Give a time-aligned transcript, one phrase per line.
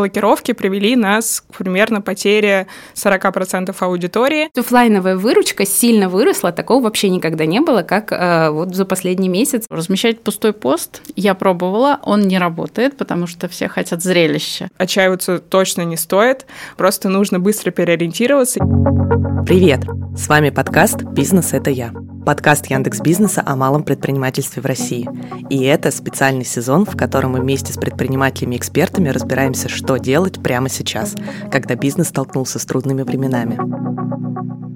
[0.00, 4.48] блокировки привели нас к примерно потере 40% аудитории.
[4.58, 9.66] Оффлайновая выручка сильно выросла, такого вообще никогда не было, как э, вот за последний месяц.
[9.68, 14.68] Размещать пустой пост я пробовала, он не работает, потому что все хотят зрелища.
[14.78, 16.46] Отчаиваться точно не стоит,
[16.78, 18.60] просто нужно быстро переориентироваться.
[19.46, 19.80] Привет!
[20.16, 21.92] С вами подкаст «Бизнес– это я».
[22.24, 25.08] Подкаст Яндекс Бизнеса о малом предпринимательстве в России.
[25.48, 30.42] И это специальный сезон, в котором мы вместе с предпринимателями и экспертами разбираемся, что делать
[30.42, 31.14] прямо сейчас,
[31.50, 33.58] когда бизнес столкнулся с трудными временами.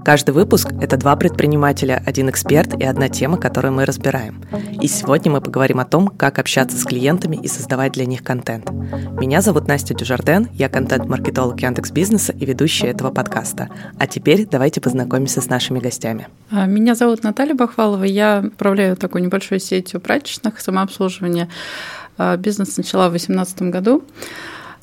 [0.04, 4.44] Каждый выпуск– это два предпринимателя, один эксперт и одна тема, которую мы разбираем.
[4.82, 8.70] И сегодня мы поговорим о том, как общаться с клиентами и создавать для них контент.
[9.18, 13.70] Меня зовут Настя Дюжарден, я контент-маркетолог Яндекс Бизнеса и ведущая этого подкаста.
[13.98, 16.28] А теперь давайте познакомимся с нашими гостями.
[16.50, 21.48] А, меня зовут Наталья Бахвалова, я управляю такой небольшой сетью прачечных самообслуживания.
[22.18, 24.04] А, бизнес начала в 2018 году.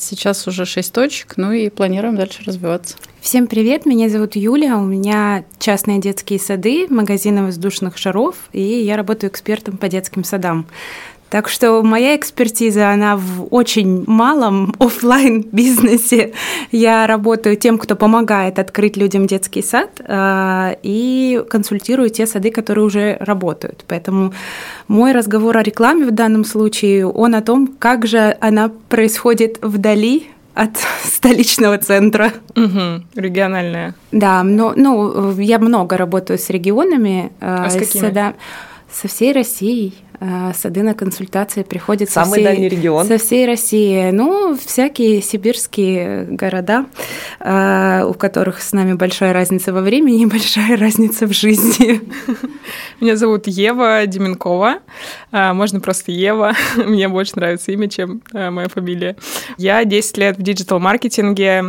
[0.02, 2.96] Сейчас уже 6 точек, ну и планируем дальше развиваться.
[3.22, 8.98] Всем привет, меня зовут Юля, у меня частные детские сады, магазины воздушных шаров, и я
[8.98, 10.66] работаю экспертом по детским садам.
[11.32, 16.34] Так что моя экспертиза, она в очень малом офлайн бизнесе.
[16.72, 22.84] Я работаю тем, кто помогает открыть людям детский сад э, и консультирую те сады, которые
[22.84, 23.86] уже работают.
[23.88, 24.34] Поэтому
[24.90, 30.28] мой разговор о рекламе в данном случае, он о том, как же она происходит вдали
[30.54, 30.72] от
[31.06, 32.34] столичного центра.
[32.58, 33.96] Угу, региональная.
[34.12, 37.32] Да, но, ну, я много работаю с регионами.
[37.40, 38.12] А с какими?
[38.12, 38.34] С,
[38.92, 39.96] со всей Россией.
[40.24, 43.08] Э, сады на консультации приходят Самый со всей, дальний регион.
[43.08, 44.12] со всей России.
[44.12, 46.86] Ну, всякие сибирские города,
[47.40, 52.02] э, у которых с нами большая разница во времени и большая разница в жизни.
[53.00, 54.82] Меня зовут Ева Деменкова.
[55.32, 56.54] Э, можно просто Ева.
[56.76, 59.16] Мне больше нравится имя, чем моя фамилия.
[59.58, 61.64] Я 10 лет в digital -маркетинге,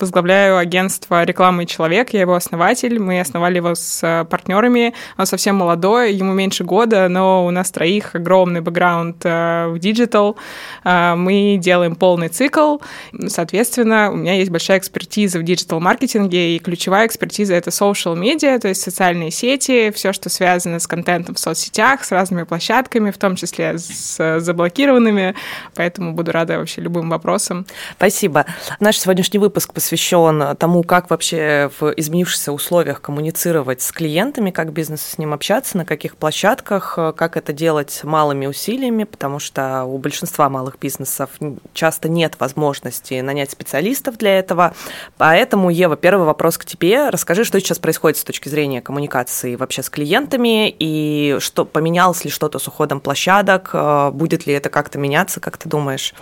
[0.00, 2.10] возглавляю агентство «Реклама и человек».
[2.10, 2.98] Я его основатель.
[2.98, 4.94] Мы основали его с партнерами.
[5.16, 7.83] Он совсем молодой, ему меньше года, но у нас троих
[8.14, 10.36] огромный бэкграунд э, в digital,
[10.84, 12.78] э, мы делаем полный цикл,
[13.26, 18.68] соответственно, у меня есть большая экспертиза в диджитал-маркетинге, и ключевая экспертиза— это social media, то
[18.68, 23.36] есть социальные сети, все, что связано с контентом в соцсетях, с разными площадками, в том
[23.36, 25.34] числе с заблокированными,
[25.74, 27.66] поэтому буду рада вообще любым вопросам.
[27.96, 28.46] Спасибо.
[28.80, 35.10] Наш сегодняшний выпуск посвящен тому, как вообще в изменившихся условиях коммуницировать с клиентами, как бизнесу
[35.10, 39.98] с ним общаться, на каких площадках, как это делать делать малыми усилиями, потому что у
[39.98, 41.30] большинства малых бизнесов
[41.72, 44.74] часто нет возможности нанять специалистов для этого.
[45.18, 47.10] Поэтому, Ева, первый вопрос к тебе.
[47.10, 52.30] Расскажи, что сейчас происходит с точки зрения коммуникации вообще с клиентами, и что поменялось ли
[52.30, 56.14] что-то с уходом площадок, э, будет ли это как-то меняться, как ты думаешь?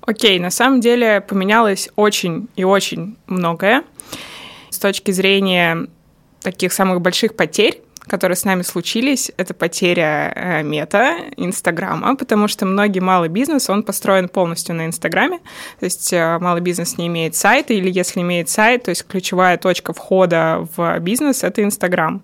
[0.00, 3.84] Окей, на самом деле поменялось очень и очень многое.
[4.70, 5.86] С точки зрения
[6.40, 12.66] таких самых больших потерь, которые с нами случились, это потеря э, мета Инстаграма, потому что
[12.66, 15.38] многие малый бизнес, он построен полностью на Инстаграме,
[15.78, 19.58] то есть э, малый бизнес не имеет сайта, или если имеет сайт, то есть ключевая
[19.58, 22.22] точка входа в бизнес— это Инстаграм.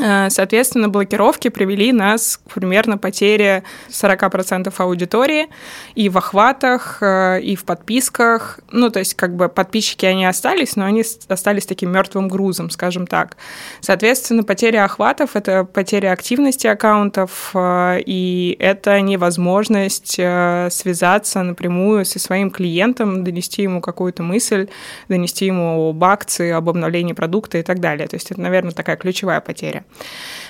[0.00, 5.48] Э, соответственно, блокировки привели нас к примерно потере 40% аудитории
[5.94, 8.60] и в охватах, э, и в подписках.
[8.70, 13.06] Ну, то есть, как бы подписчики они остались, но они остались таким мертвым грузом, скажем
[13.06, 13.36] так.
[13.80, 22.50] Соответственно, потеря охватов— это потеря активности аккаунтов, э, и это невозможность связаться напрямую со своим
[22.50, 24.68] клиентом, донести ему какую-то мысль,
[25.08, 28.08] донести ему об акции, об обновлении продукта и так далее.
[28.08, 29.81] То есть это, наверное, такая ключевая потеря.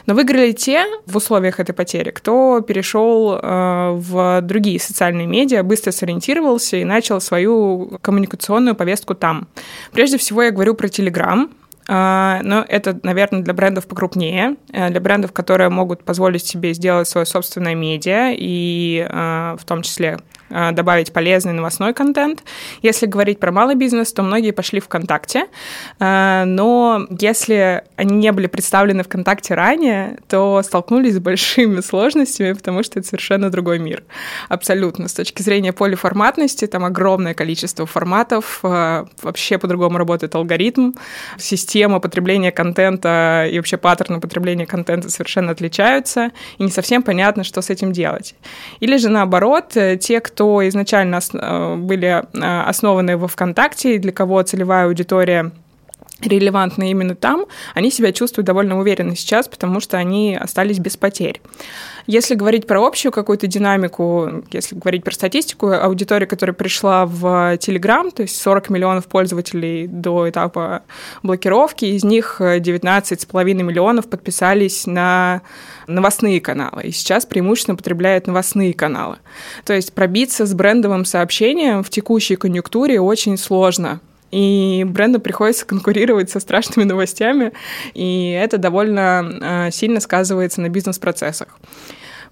[0.06, 5.92] Но выиграли те в условиях этой потери, кто перешел э, в другие социальные медиа, быстро
[5.92, 9.48] сориентировался и начал свою коммуникационную повестку там.
[9.92, 11.48] Прежде всего я говорю про Telegram,
[11.88, 17.08] э, но это, наверное, для брендов покрупнее, э, для брендов, которые могут позволить себе сделать
[17.08, 20.18] свое собственное медиа и в том числе
[20.72, 22.42] добавить полезный новостной контент.
[22.82, 25.46] Если говорить про малый бизнес, то многие пошли ВКонтакте,
[26.00, 32.82] э, но если они не были представлены ВКонтакте ранее, то столкнулись с большими сложностями, потому
[32.82, 34.04] что это совершенно другой мир.
[34.48, 35.08] Абсолютно.
[35.08, 40.92] С точки зрения полиформатности, там огромное количество форматов, э, вообще по-другому работает алгоритм,
[41.38, 47.62] система потребления контента и вообще паттерны потребления контента совершенно отличаются, и не совсем понятно, что
[47.62, 48.34] с этим делать.
[48.80, 54.42] Или же наоборот, те, кто кто изначально э, были э, основаны во ВКонтакте, для кого
[54.42, 55.52] целевая аудитория
[56.22, 61.40] релевантны именно там, они себя чувствуют довольно уверенно сейчас, потому что они остались без потерь.
[62.06, 68.10] Если говорить про общую какую-то динамику, если говорить про статистику, аудитория, которая пришла в Telegram,
[68.10, 70.82] то есть 40 миллионов пользователей до этапа
[71.22, 75.42] блокировки, из них 19,5 миллионов подписались на
[75.86, 79.18] новостные каналы, и сейчас преимущественно потребляют новостные каналы.
[79.64, 84.00] То есть пробиться с брендовым сообщением в текущей конъюнктуре очень сложно
[84.32, 87.52] и бренду приходится конкурировать со страшными новостями,
[87.94, 91.48] и это довольно э, сильно сказывается на бизнес-процессах.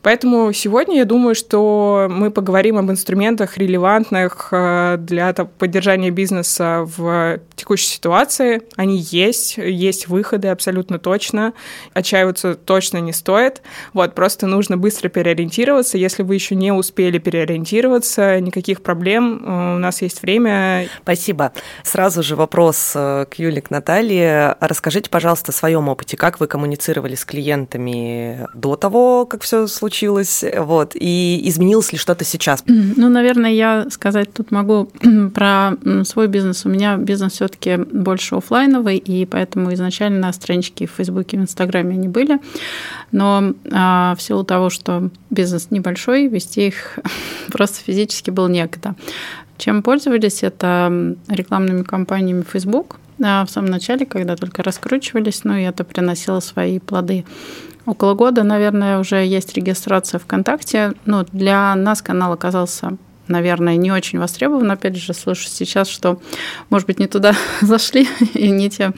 [0.03, 7.41] Поэтому сегодня я думаю, что мы поговорим об инструментах, релевантных э, для поддержания бизнеса в
[7.55, 8.63] текущей ситуации.
[8.77, 11.53] Они есть, есть выходы абсолютно точно.
[11.93, 13.61] Отчаиваться точно не стоит.
[13.93, 15.99] Вот, просто нужно быстро переориентироваться.
[15.99, 20.89] Если вы еще не успели переориентироваться, никаких проблем, э, у нас есть время.
[21.03, 21.53] Спасибо.
[21.83, 24.57] Сразу же вопрос э, к Юле, к Наталье.
[24.61, 26.17] Расскажите, пожалуйста, о своем опыте.
[26.17, 29.90] Как вы коммуницировали с клиентами до того, как все случилось?
[29.91, 32.63] Случилось, вот, и изменилось ли что-то сейчас?
[32.67, 34.89] Ну, наверное, я сказать тут могу
[35.35, 35.73] про
[36.05, 36.65] свой бизнес.
[36.65, 41.95] У меня бизнес все таки больше офлайновый, и поэтому изначально странички в Фейсбуке в Инстаграме
[41.95, 42.39] они были,
[43.11, 46.99] но а, в силу того, что бизнес небольшой, вести их
[47.53, 48.95] просто физически было некогда.
[49.59, 50.45] Чем пользовались?
[50.45, 56.79] Это рекламными кампаниями Facebook, в самом начале, когда только раскручивались, ну и это приносило свои
[56.79, 57.25] плоды.
[57.91, 60.93] Около года, наверное, уже есть регистрация ВКонтакте.
[61.07, 62.97] Ну, для нас канал оказался
[63.27, 64.71] наверное, не очень востребован.
[64.73, 66.21] Опять же, слышу сейчас, что,
[66.69, 68.93] может быть, не туда зашли и не те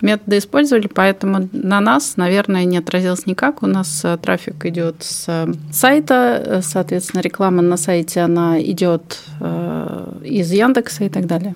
[0.00, 3.62] методы использовали, поэтому на нас, наверное, не отразилось никак.
[3.62, 10.12] У нас э, трафик идет с сайта, э, соответственно, реклама на сайте, она идет э,
[10.22, 11.54] из Яндекса и так далее.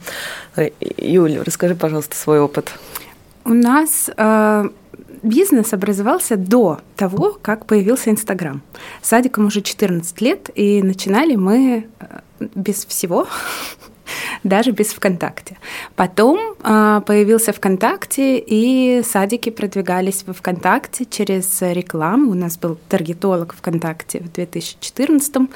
[0.97, 2.73] Юля, расскажи, пожалуйста, свой опыт.
[3.45, 4.11] У нас
[5.23, 8.63] бизнес образовался до того, как появился Инстаграм.
[9.03, 11.87] Садиком уже 14 лет, и начинали мы
[12.55, 13.27] без всего
[14.44, 15.59] даже без ВКонтакте.
[15.97, 22.31] Потом э, появился ВКонтакте, и садики продвигались в ВКонтакте через рекламу.
[22.31, 25.49] У нас был таргетолог ВКонтакте в 2014 -м.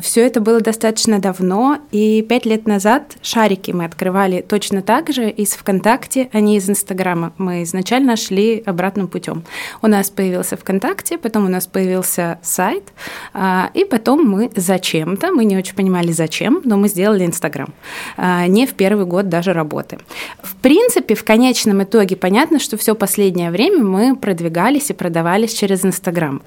[0.00, 5.30] Все это было достаточно давно, и пять лет назад шарики мы открывали точно так же
[5.30, 7.32] из ВКонтакте, а не из Инстаграма.
[7.38, 9.44] Мы изначально шли обратным путем.
[9.82, 12.92] У нас появился ВКонтакте, потом у нас появился сайт,
[13.34, 17.68] э, и потом мы зачем-то, мы не очень понимали зачем, но мы сделали Инстаграм.
[18.16, 19.98] А, не в первый год даже работы.
[20.42, 25.84] В принципе, в конечном итоге понятно, что все последнее время мы продвигались и продавались через
[25.84, 26.42] Инстаграм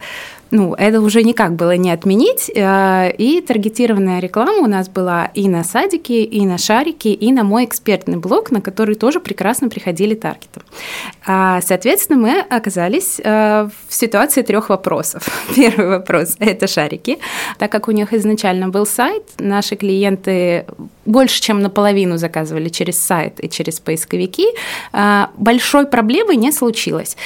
[0.51, 2.50] ну, это уже никак было не отменить.
[2.54, 7.44] Э, и таргетированная реклама у нас была и на садике, и на шарике, и на
[7.44, 10.62] мой экспертный блог, на который тоже прекрасно приходили таргеты.
[11.25, 15.27] А, соответственно, мы оказались в ситуации трех вопросов.
[15.56, 17.19] Первый вопрос– это шарики.
[17.57, 20.65] Так как у них изначально был сайт, наши клиенты
[21.07, 24.48] больше, чем наполовину заказывали через сайт и через поисковики,
[24.94, 27.18] э, большой проблемы не случилось.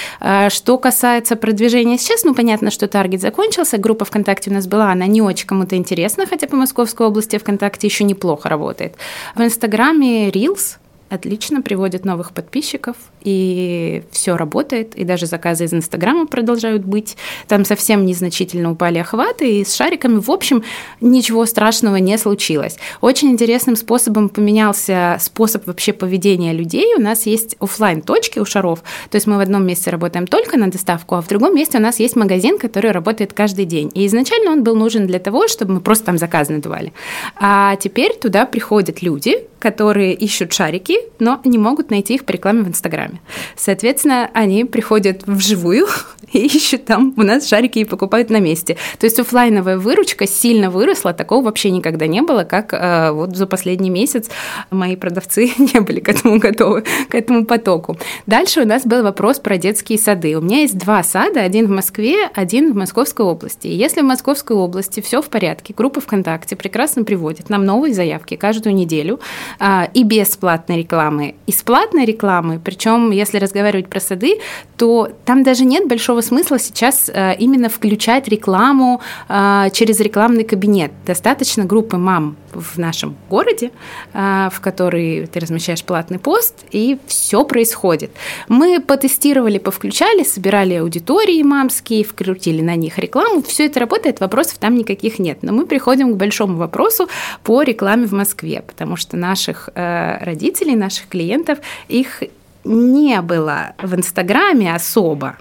[0.50, 5.08] Что касается продвижения сейчас, ну, понятно, что таргет закончился, группа ВКонтакте у нас была, она
[5.08, 8.96] не очень кому-то интересна, хотя по Московской области ВКонтакте еще неплохо работает.
[9.36, 10.78] В Инстаграме Reels
[11.12, 17.18] отлично приводит новых подписчиков, и все работает, и даже заказы из Инстаграма продолжают быть.
[17.50, 20.64] Там совсем незначительно упали охваты, и с шариками, в общем,
[21.02, 22.78] ничего страшного не случилось.
[23.02, 26.96] Очень интересным способом поменялся способ вообще поведения людей.
[26.96, 30.58] У нас есть офлайн точки у шаров, то есть мы в одном месте работаем только
[30.58, 33.92] на доставку, а в другом месте у нас есть магазин, который работает каждый день.
[33.94, 36.94] И изначально он был нужен для того, чтобы мы просто там заказы надували.
[37.36, 42.64] А теперь туда приходят люди, которые ищут шарики, но не могут найти их по рекламе
[42.64, 43.22] в Инстаграме.
[43.56, 45.88] Соответственно, они приходят вживую
[46.34, 48.78] и ищут там у нас шарики и покупают на месте.
[49.00, 53.46] То есть офлайновая выручка сильно выросла, такого вообще никогда не было, как э, вот за
[53.46, 54.30] последний месяц
[54.72, 57.98] мои продавцы не были к этому готовы, к этому потоку.
[58.26, 60.36] Дальше у нас был вопрос про детские сады.
[60.36, 63.68] У меня есть два сада, один в Москве, один в Московской области.
[63.68, 68.36] И если в Московской области все в порядке, группа ВКонтакте прекрасно приводит нам новые заявки
[68.36, 69.20] каждую неделю,
[69.60, 72.60] а, и бесплатной рекламы, и с платной рекламы.
[72.64, 74.40] Причем, если разговаривать про сады,
[74.78, 80.92] то там даже нет большого смысла сейчас а, именно включать рекламу а, через рекламный кабинет.
[81.06, 83.72] Достаточно группы мам в нашем городе,
[84.14, 88.12] в которой ты размещаешь платный пост, и все происходит.
[88.48, 93.42] Мы потестировали, повключали, собирали аудитории мамские, вкрутили на них рекламу.
[93.42, 95.40] Все это работает, вопросов там никаких нет.
[95.42, 97.08] Но мы приходим к большому вопросу
[97.44, 102.24] по рекламе в Москве, потому что наших э, родителей, наших клиентов, их
[102.64, 105.38] не было в Инстаграме особо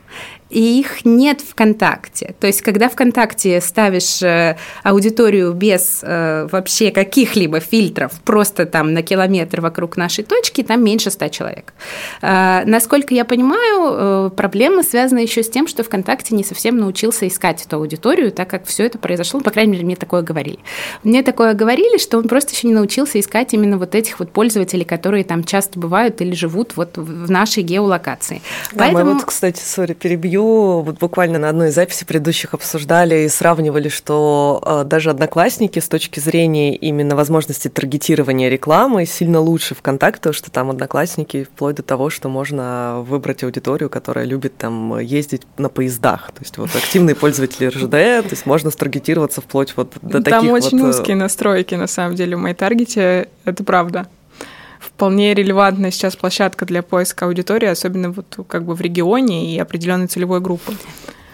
[0.51, 2.35] и их нет ВКонтакте.
[2.41, 9.03] То есть, когда ВКонтакте ставишь э, аудиторию без э, вообще каких-либо фильтров, просто там на
[9.03, 11.73] километр вокруг нашей точки, там меньше ста человек.
[12.21, 17.65] Э, насколько я понимаю, проблема связана еще с тем, что ВКонтакте не совсем научился искать
[17.65, 20.59] эту аудиторию, так как все это произошло, по крайней мере, мне такое говорили.
[21.05, 24.85] Мне такое говорили, что он просто еще не научился искать именно вот этих вот пользователей,
[24.85, 28.43] которые там часто бывают или живут вот в нашей геолокации.
[28.73, 29.05] Да, Поэтому...
[29.05, 33.29] мы вот, кстати, сори, перебью интервью вот буквально на одной из записей предыдущих обсуждали и
[33.29, 40.21] сравнивали, что э, даже одноклассники с точки зрения именно возможности таргетирования рекламы сильно лучше ВКонтакте,
[40.21, 45.43] потому что там одноклассники вплоть до того, что можно выбрать аудиторию, которая любит там ездить
[45.59, 46.33] на поездах.
[46.33, 50.41] То есть вот активные пользователи РЖД, то есть можно старгетироваться вплоть вот до там таких
[50.41, 50.87] Там очень вот...
[50.87, 54.07] Э, узкие настройки, на самом деле, в моей таргете, это правда
[54.81, 60.09] вполне релевантная сейчас площадка для поиска аудитории, особенно вот как бы в регионе и определенной
[60.09, 60.75] целевой группы.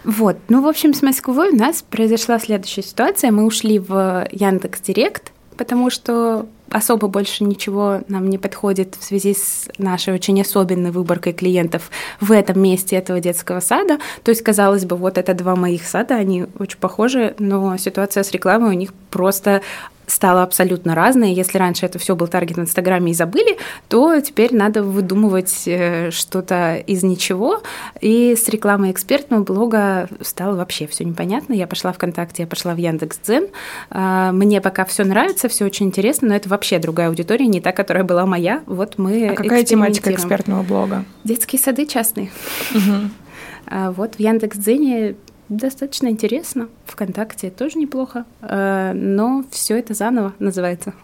[0.05, 3.31] Вот, ну, в общем, с Москвой у нас произошла следующая ситуация.
[3.31, 9.35] Мы ушли в Яндекс Директ, потому что особо больше ничего нам не подходит в связи
[9.35, 13.99] с нашей очень особенной выборкой клиентов в этом месте этого детского сада.
[14.23, 18.31] То есть, казалось бы, вот это два моих сада, они очень похожи, но ситуация с
[18.33, 19.63] рекламой у них просто
[20.07, 21.29] стало абсолютно разное.
[21.29, 23.59] Если раньше это все был таргет в Инстаграме и забыли,
[23.89, 27.63] то теперь надо выдумывать э, что-то из ничего.
[28.01, 31.53] И с рекламой экспертного блога стало вообще все непонятно.
[31.55, 33.49] Я пошла ВКонтакте, я пошла в Яндекс.Дзен.
[33.91, 37.73] А, мне пока все нравится, все очень интересно, но это вообще другая аудитория, не та,
[37.73, 38.63] которая была моя.
[38.67, 41.05] Вот мы А какая тематика экспертного блога?
[41.25, 42.31] Детские сады частные.
[42.75, 43.91] Угу.
[43.97, 45.17] Вот в Яндекс.Дзене
[45.49, 46.69] достаточно интересно.
[46.85, 50.95] Вконтакте тоже неплохо, э, но все это заново называется.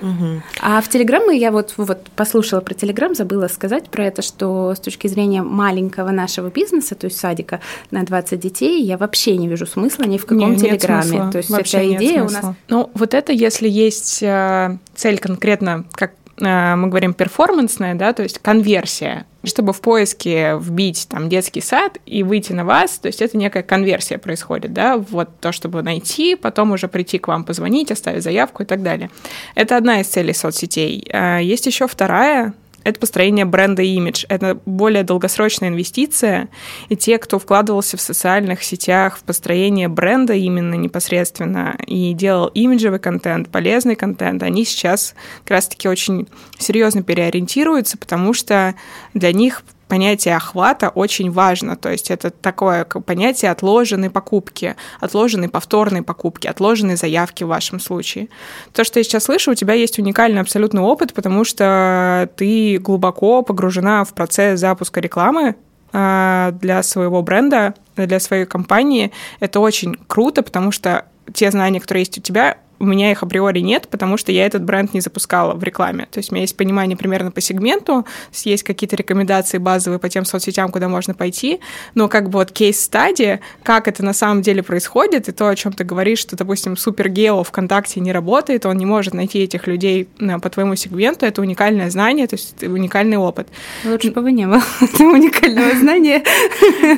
[0.00, 0.42] Угу.
[0.60, 4.80] А в Телеграм я вот, вот послушала про Телеграм, забыла сказать про это, что с
[4.80, 7.60] точки зрения маленького нашего бизнеса, то есть садика
[7.90, 11.30] на 20 детей, я вообще не вижу смысла ни в каком не, Телеграме.
[11.30, 12.44] То есть вообще эта идея у нас.
[12.68, 18.38] Ну, вот это если есть э, цель конкретно, как мы говорим, перформансная, да, то есть
[18.40, 23.36] конверсия чтобы в поиске вбить там детский сад и выйти на вас, то есть это
[23.36, 28.22] некая конверсия происходит, да, вот то, чтобы найти, потом уже прийти к вам, позвонить, оставить
[28.22, 29.10] заявку и так далее.
[29.54, 31.08] Это одна из целей соцсетей.
[31.12, 32.54] А, есть еще вторая,
[32.86, 34.24] это построение бренда и имидж.
[34.28, 36.48] Это более долгосрочная инвестиция,
[36.88, 43.00] и те, кто вкладывался в социальных сетях в построение бренда именно непосредственно и делал имиджевый
[43.00, 46.28] контент, полезный контент, они сейчас как раз-таки очень
[46.58, 48.76] серьезно переориентируются, потому что
[49.14, 51.76] для них понятие охвата очень важно.
[51.76, 58.28] То есть это такое понятие отложенной покупки, отложенной повторной покупки, отложенной заявки в вашем случае.
[58.72, 63.42] То, что я сейчас слышу, у тебя есть уникальный абсолютный опыт, потому что ты глубоко
[63.42, 65.56] погружена в процесс запуска рекламы
[65.92, 69.12] а, для своего бренда, для своей компании.
[69.40, 73.60] Это очень круто, потому что те знания, которые есть у тебя, у меня их априори
[73.60, 76.06] нет, потому что я этот бренд не запускала в рекламе.
[76.10, 78.04] То есть у меня есть понимание примерно по сегменту,
[78.44, 81.60] есть какие-то рекомендации базовые по тем соцсетям, куда можно пойти,
[81.94, 85.72] но как бы вот кейс-стадия, как это на самом деле происходит, и то, о чем
[85.72, 90.38] ты говоришь, что, допустим, супергео ВКонтакте не работает, он не может найти этих людей э,
[90.38, 93.48] по твоему сегменту, это уникальное знание, то есть уникальный опыт.
[93.84, 94.62] Лучше бы не было
[94.98, 96.22] уникального знания.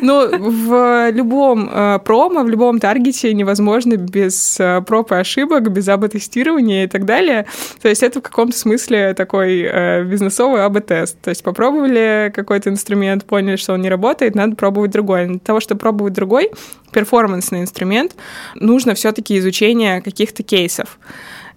[0.01, 5.89] Ну, в любом э, промо, в любом таргете невозможно без э, проб и ошибок, без
[5.89, 7.47] АБ-тестирования и так далее.
[7.81, 11.21] То есть это в каком-то смысле такой э, бизнесовый АБ-тест.
[11.21, 15.27] То есть попробовали какой-то инструмент, поняли, что он не работает, надо пробовать другой.
[15.27, 16.51] Для того, чтобы пробовать другой,
[16.93, 18.15] перформансный инструмент,
[18.55, 20.99] нужно все-таки изучение каких-то кейсов.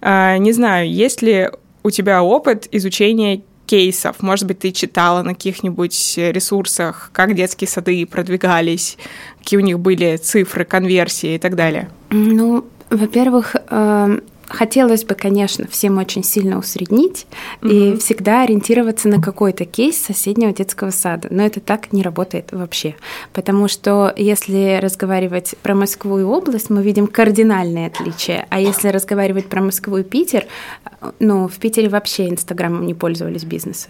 [0.00, 1.50] Э, не знаю, есть ли
[1.82, 4.22] у тебя опыт изучения кейсов?
[4.22, 8.98] Может быть, ты читала на каких-нибудь ресурсах, как детские сады продвигались,
[9.38, 11.88] какие у них были цифры, конверсии и так далее?
[12.10, 17.26] Ну, во-первых, эм, хотелось бы, конечно, всем очень сильно усреднить
[17.60, 17.94] mm-hmm.
[17.94, 21.28] и всегда ориентироваться на какой-то кейс соседнего детского сада.
[21.30, 22.94] Но это так не работает вообще.
[23.32, 28.46] Потому что если разговаривать про Москву и область, мы видим кардинальные отличия.
[28.50, 30.46] А если разговаривать про Москву и Питер,
[31.18, 33.88] ну, в Питере вообще Инстаграмом не пользовались бизнесы.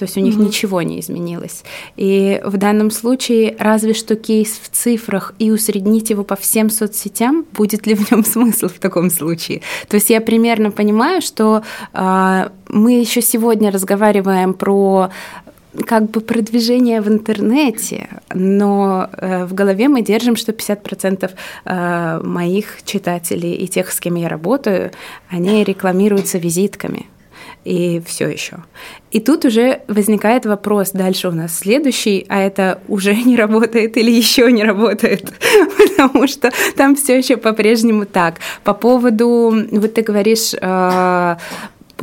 [0.00, 0.46] То есть у них mm-hmm.
[0.46, 1.62] ничего не изменилось.
[1.98, 7.44] И в данном случае разве что кейс в цифрах и усреднить его по всем соцсетям,
[7.52, 9.60] будет ли в нем смысл в таком случае?
[9.88, 15.10] То есть я примерно понимаю, что э, мы еще сегодня разговариваем про
[15.86, 21.30] как бы продвижение в интернете, но э, в голове мы держим, что 50%
[21.66, 24.92] э, моих читателей и тех, с кем я работаю,
[25.28, 27.04] они рекламируются визитками.
[27.64, 28.58] И все еще.
[29.10, 34.10] И тут уже возникает вопрос дальше у нас следующий, а это уже не работает или
[34.10, 35.32] еще не работает,
[35.78, 38.36] потому что там все еще по-прежнему так.
[38.64, 41.36] По поводу, вот ты говоришь, э,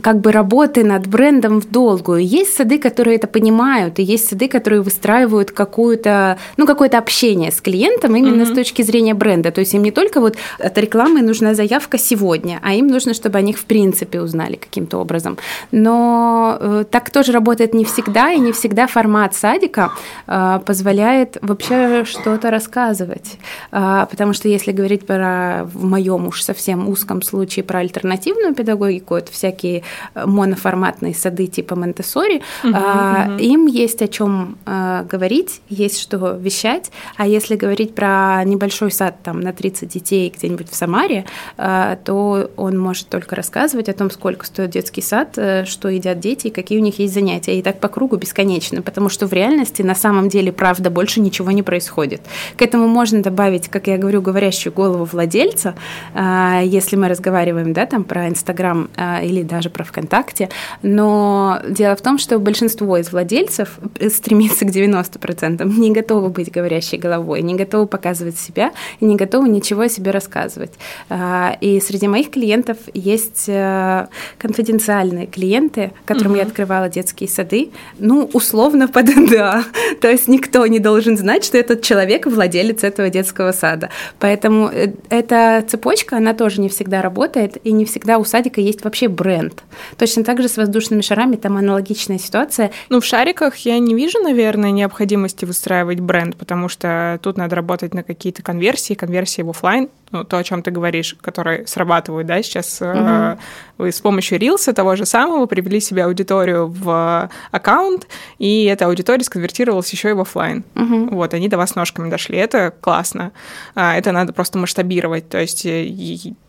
[0.02, 2.26] как бы работы над брендом в долгую.
[2.26, 7.62] Есть сады, которые это понимают, и есть сады, которые выстраивают какую-то, ну, какое-то общение с
[7.62, 8.54] клиентом именно mm-hmm.
[8.54, 9.52] с точки зрения бренда.
[9.52, 13.38] То есть им не только вот от рекламы нужна заявка сегодня, а им нужно, чтобы
[13.38, 15.38] о них в принципе узнали каким-то образом.
[15.72, 19.92] Но э, так тоже работает не всегда, и не всегда формат садика
[20.28, 23.38] э, позволяет вообще что-то рассказывать.
[23.72, 29.16] Э, потому что если говорить про, в моем уж совсем узком случае про альтернативную педагогику,
[29.16, 29.84] это всякие
[30.16, 33.38] моноформатные сады типа Монтессори, угу, а, угу.
[33.40, 36.92] им есть о чем а, говорить, есть что вещать.
[37.16, 41.26] А если говорить про небольшой сад там на 30 детей где-нибудь в Самаре,
[41.58, 46.20] а, то он может только рассказывать о том, сколько стоит детский сад, э, что едят
[46.20, 47.58] дети, какие у них есть занятия.
[47.60, 51.52] И так по кругу бесконечно, потому что в реальности на самом деле, правда, больше ничего
[51.52, 52.22] не происходит.
[52.56, 55.76] К этому можно добавить, как я говорю, говорящую голову владельца,
[56.14, 58.90] а, если мы разговариваем, да, там про Инстаграм
[59.24, 60.50] или даже про ВКонтакте,
[60.82, 63.78] но дело в том, что большинство из владельцев
[64.12, 69.50] стремится к 90%, не готовы быть говорящей головой, не готовы показывать себя и не готовы
[69.50, 70.72] ничего о себе рассказывать.
[71.10, 74.08] А, и среди моих клиентов есть э,
[74.40, 76.40] конфиденциальные клиенты, которым угу.
[76.40, 77.70] я открывала детские сады,
[78.00, 79.64] ну, условно под НДА.
[80.02, 83.90] То есть никто не должен знать, что этот человек владелец этого детского сада.
[84.18, 88.84] Поэтому э, эта цепочка, она тоже не всегда работает, и не всегда у садика есть
[88.84, 89.64] вообще бренд.
[89.98, 92.72] Точно так же с воздушными шарами там аналогичная ситуация.
[92.90, 97.94] Ну, в шариках я не вижу, наверное, необходимости выстраивать бренд, потому что тут надо работать
[97.94, 102.42] на какие-то конверсии, конверсии в офлайн, ну, то, о чем ты говоришь, которые срабатывают, да,
[102.42, 102.92] сейчас угу.
[102.94, 103.38] э,
[103.78, 108.08] вы с помощью Рилса того же самого привели себе аудиторию в аккаунт,
[108.40, 110.64] и эта аудитория сконвертировалась еще и в офлайн.
[110.76, 111.16] Угу.
[111.16, 113.32] Вот, они до вас ножками дошли, это классно.
[113.76, 115.86] А, это надо просто масштабировать, то есть э,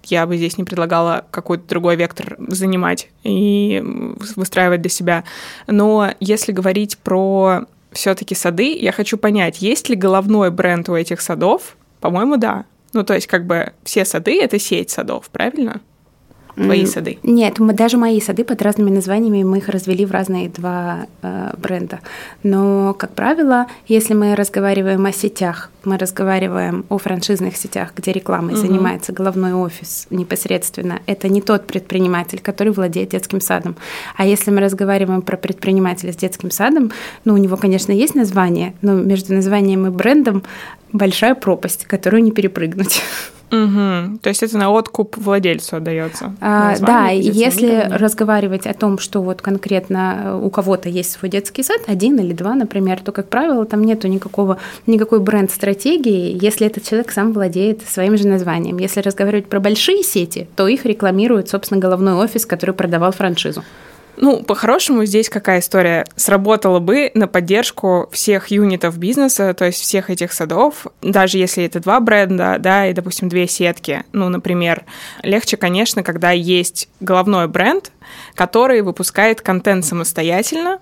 [0.05, 3.83] я бы здесь не предлагала какой-то другой вектор занимать и
[4.37, 5.25] выстраивать для себя.
[5.67, 7.63] Но если говорить про
[7.93, 11.77] все-таки сады, я хочу понять, есть ли головной бренд у этих садов?
[12.01, 12.65] По-моему, да.
[12.99, 15.81] Ну, то есть, как бы все сады это сеть садов, правильно?
[16.65, 17.19] Твои сады?
[17.23, 21.53] Нет, мы, даже мои сады под разными названиями, мы их развели в разные два э,
[21.57, 22.01] бренда.
[22.43, 28.55] Но, как правило, если мы разговариваем о сетях, мы разговариваем о франшизных сетях, где рекламой
[28.55, 28.61] угу.
[28.61, 33.77] занимается головной офис непосредственно, это не тот предприниматель, который владеет детским садом.
[34.17, 36.93] А если мы разговариваем про предпринимателя с детским садом,
[37.25, 40.43] ну, у него, конечно, есть название, но между названием и брендом
[40.93, 43.03] большая пропасть, которую не перепрыгнуть.
[43.51, 44.19] Угу.
[44.23, 46.35] То есть это на откуп владельцу отдается.
[46.41, 51.81] А, да, если разговаривать о том, что вот конкретно у кого-то есть свой детский сад,
[51.87, 57.11] один или два, например, то, как правило, там нету никакого, никакой бренд-стратегии, если этот человек
[57.11, 58.79] сам владеет своим же названием.
[58.79, 63.65] Если разговаривать про большие сети, то их рекламирует, собственно, головной офис, который продавал франшизу.
[64.21, 66.05] Ну, по-хорошему, здесь какая история?
[66.17, 71.79] Сработала бы на поддержку всех юнитов бизнеса, то есть всех этих садов, даже если это
[71.79, 74.03] два бренда, да, и, допустим, две сетки.
[74.13, 74.85] Ну, например,
[75.23, 77.93] легче, конечно, когда есть головной бренд,
[78.35, 80.81] который выпускает контент самостоятельно,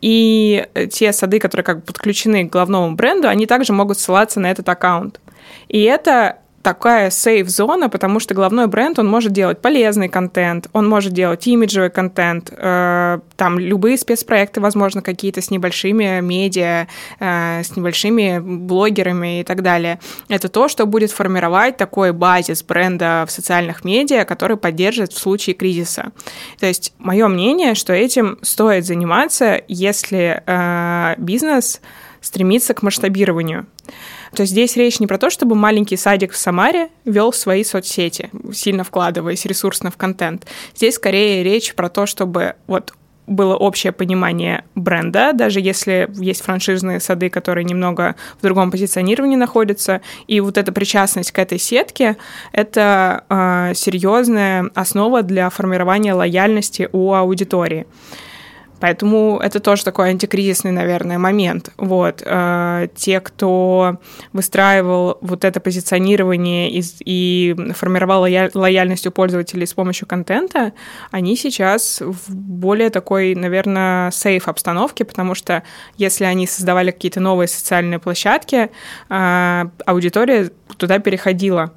[0.00, 4.50] и те сады, которые как бы подключены к главному бренду, они также могут ссылаться на
[4.50, 5.20] этот аккаунт.
[5.68, 11.12] И это такая сейф-зона, потому что головной бренд, он может делать полезный контент, он может
[11.12, 16.86] делать имиджевый контент, э, там любые спецпроекты, возможно, какие-то с небольшими медиа,
[17.20, 20.00] э, с небольшими блогерами и так далее.
[20.30, 25.54] Это то, что будет формировать такой базис бренда в социальных медиа, который поддержит в случае
[25.54, 26.12] кризиса.
[26.58, 31.82] То есть мое мнение, что этим стоит заниматься, если э, бизнес
[32.22, 33.66] стремится к масштабированию.
[34.34, 38.82] То здесь речь не про то, чтобы маленький садик в Самаре вел свои соцсети, сильно
[38.84, 40.46] вкладываясь ресурсно в контент.
[40.74, 42.94] Здесь скорее речь про то, чтобы вот
[43.26, 50.02] было общее понимание бренда, даже если есть франшизные сады, которые немного в другом позиционировании находятся,
[50.26, 52.16] и вот эта причастность к этой сетке—
[52.52, 57.86] это э, серьезная основа для формирования лояльности у аудитории.
[58.80, 61.70] Поэтому это тоже такой антикризисный, наверное, момент.
[61.76, 62.22] Вот.
[62.24, 63.98] Э, те, кто
[64.32, 70.72] выстраивал вот это позиционирование и, и формировал лояльность у пользователей с помощью контента,
[71.10, 75.62] они сейчас в более такой, наверное, сейф обстановке, потому что
[75.96, 78.70] если они создавали какие-то новые социальные площадки,
[79.08, 81.72] э, аудитория туда переходила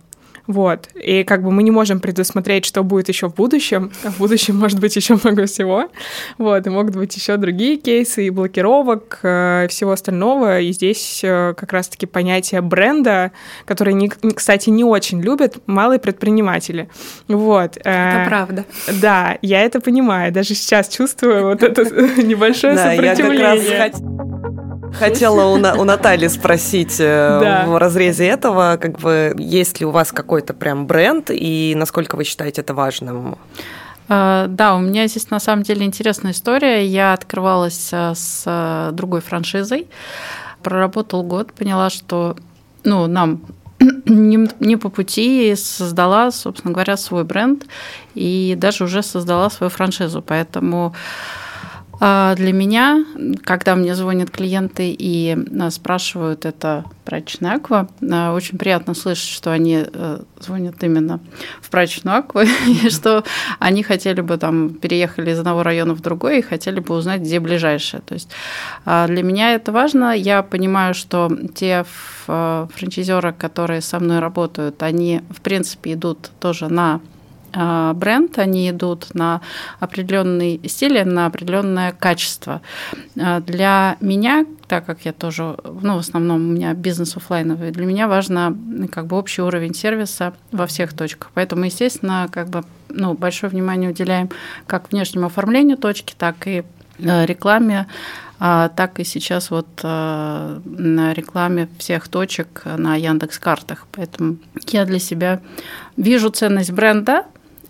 [0.48, 0.90] Вот.
[0.96, 3.92] И как бы мы не можем предусмотреть, что будет еще в будущем.
[4.04, 5.90] А в будущем может быть еще много всего.
[6.38, 6.66] Вот.
[6.66, 10.62] И могут быть еще другие кейсы и блокировок, э, и всего остального.
[10.62, 13.32] И здесь э, как раз-таки понятие бренда,
[13.66, 16.90] которое, не, кстати, не очень любят малые предприниматели.
[17.28, 17.78] Вот.
[17.78, 18.66] Это правда.
[19.02, 20.32] Да, я это понимаю.
[20.32, 21.84] Даже сейчас чувствую вот это
[22.22, 24.57] небольшое сопротивление.
[24.94, 27.66] Хотела у, у Натальи спросить э, да.
[27.68, 32.24] в разрезе этого, как бы, есть ли у вас какой-то прям бренд и насколько вы
[32.24, 33.38] считаете это важным?
[34.10, 36.86] А, да, у меня здесь на самом деле интересная история.
[36.86, 39.88] Я открывалась э, с э, другой франшизой,
[40.64, 42.36] проработал год, поняла, что
[42.84, 43.42] ну, нам
[44.06, 47.66] не, не по пути, создала, собственно говоря, свой бренд
[48.16, 50.22] и даже уже создала свою франшизу.
[50.22, 50.96] Поэтому
[52.00, 53.06] для меня,
[53.44, 59.52] когда мне звонят клиенты и а, спрашивают это прачечная аква, а, очень приятно слышать, что
[59.52, 61.20] они э, звонят именно
[61.60, 63.24] в прачечную акву, и что
[63.60, 67.40] они хотели бы там переехали из одного района в другой и хотели бы узнать, где
[67.40, 68.02] ближайшее.
[68.02, 68.30] То есть
[68.86, 70.16] для меня это важно.
[70.16, 71.86] Я понимаю, что те
[72.26, 77.17] франчайзеры, которые со мной работают, они, в принципе, идут тоже на а,
[77.94, 79.42] бренд, они идут на
[79.80, 82.62] определенный стиль, на определенное качество.
[83.20, 87.86] А, для меня, так как я тоже, ну, в основном у меня бизнес офлайновый, для
[87.86, 88.56] меня важно
[88.92, 91.32] как бы общий уровень сервиса во всех точках.
[91.34, 94.30] Поэтому, естественно, как бы ну, большое внимание уделяем
[94.66, 96.64] как внешнему оформлению точки, так и
[97.00, 97.88] э, рекламе,
[98.40, 103.88] а, так и сейчас вот э, на рекламе всех точек на Яндекс картах.
[103.92, 105.42] Поэтому я для себя
[105.96, 107.26] вижу ценность бренда,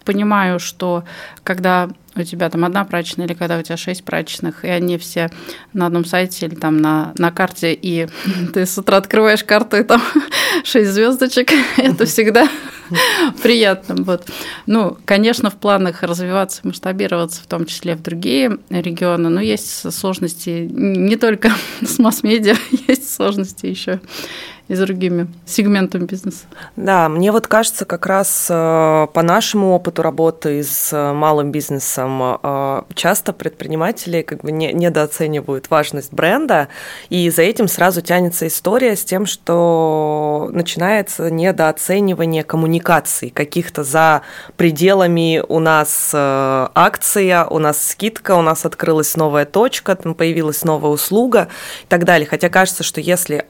[0.07, 1.03] понимаю, что
[1.43, 5.29] когда у тебя там одна прачечная или когда у тебя шесть прачечных, и они все
[5.73, 8.07] на одном сайте или там на, на карте, и
[8.53, 10.01] ты с утра открываешь карту, и там
[10.63, 12.47] шесть звездочек, это всегда
[13.43, 14.01] приятно.
[14.03, 14.29] Вот.
[14.65, 20.69] Ну, конечно, в планах развиваться, масштабироваться, в том числе в другие регионы, но есть сложности
[20.71, 22.55] не только с масс-медиа,
[22.87, 23.99] есть сложности еще
[24.67, 26.45] и с другими сегментами бизнеса.
[26.75, 32.39] Да, мне вот кажется, как раз э, по нашему опыту работы с э, малым бизнесом
[32.43, 36.67] э, часто предприниматели как бы не, недооценивают важность бренда,
[37.09, 44.21] и за этим сразу тянется история с тем, что начинается недооценивание коммуникаций каких-то за
[44.57, 50.91] пределами у нас акция, у нас скидка, у нас открылась новая точка, там появилась новая
[50.91, 51.47] услуга
[51.83, 52.27] и так далее.
[52.27, 53.45] Хотя кажется, что если,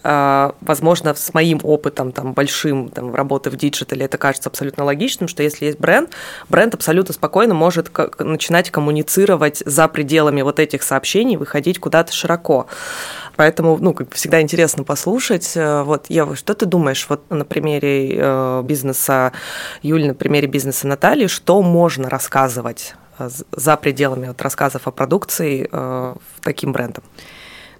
[0.61, 4.83] возможно, возможно, с моим опытом там, большим там, работы в digital е это кажется абсолютно
[4.83, 6.09] логичным, что если есть бренд,
[6.49, 12.67] бренд абсолютно спокойно может начинать коммуницировать за пределами вот этих сообщений, выходить куда-то широко.
[13.35, 15.53] Поэтому, ну, как всегда интересно послушать.
[15.55, 19.31] Э, вот, Ева, что ты думаешь вот на примере э, бизнеса
[19.83, 25.69] Юли, на примере бизнеса Натальи, что можно рассказывать э, за пределами вот рассказов о продукции
[26.41, 27.03] таким брендом?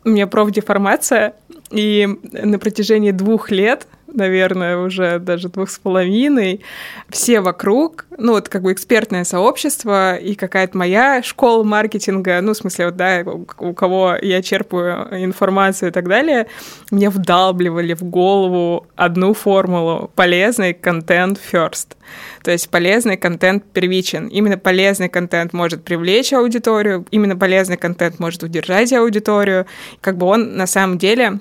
[0.07, 1.33] У меня профдеформация,
[1.69, 6.61] и на протяжении двух лет наверное, уже даже двух с половиной,
[7.09, 12.57] все вокруг, ну, вот как бы экспертное сообщество и какая-то моя школа маркетинга, ну, в
[12.57, 13.23] смысле, вот, да,
[13.59, 16.47] у кого я черпаю информацию и так далее,
[16.91, 21.95] мне вдалбливали в голову одну формулу полезный контент first.
[22.43, 24.27] То есть полезный контент первичен.
[24.27, 29.65] Именно полезный контент может привлечь аудиторию, именно полезный контент может удержать аудиторию.
[30.01, 31.39] Как бы он на самом деле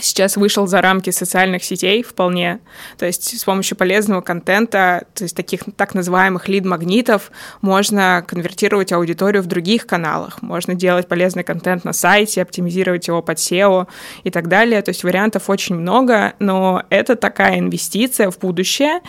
[0.00, 2.60] сейчас вышел за рамки социальных сетей вполне.
[2.96, 9.42] То есть с помощью полезного контента, то есть таких так называемых лид-магнитов, можно конвертировать аудиторию
[9.42, 10.40] в других каналах.
[10.40, 13.86] Можно делать полезный контент на сайте, оптимизировать его под SEO
[14.24, 14.80] и так далее.
[14.82, 19.00] То есть вариантов очень много, но это такая инвестиция в будущее.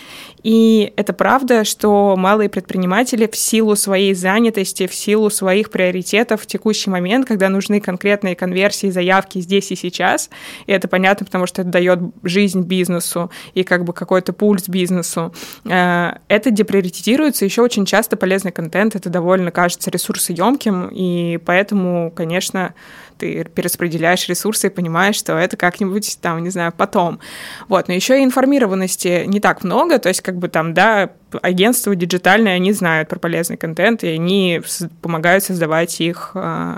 [0.42, 6.46] И это правда, что малые предприниматели в силу своей занятости, в силу своих приоритетов в
[6.46, 10.28] текущий момент, когда нужны конкретные конверсии, заявки здесь и сейчас,
[10.74, 15.32] это понятно, потому что это дает жизнь бизнесу и как бы какой-то пульс бизнесу.
[15.64, 22.74] Э, это деприоритизируется, еще очень часто полезный контент, это довольно кажется ресурсоемким, и поэтому, конечно,
[23.18, 27.20] ты перераспределяешь ресурсы и понимаешь, что это как-нибудь там, не знаю, потом.
[27.68, 31.10] Вот, но еще и информированности не так много, то есть как бы там, да,
[31.42, 34.60] агентства диджитальные, они знают про полезный контент, и они
[35.00, 36.76] помогают создавать их э,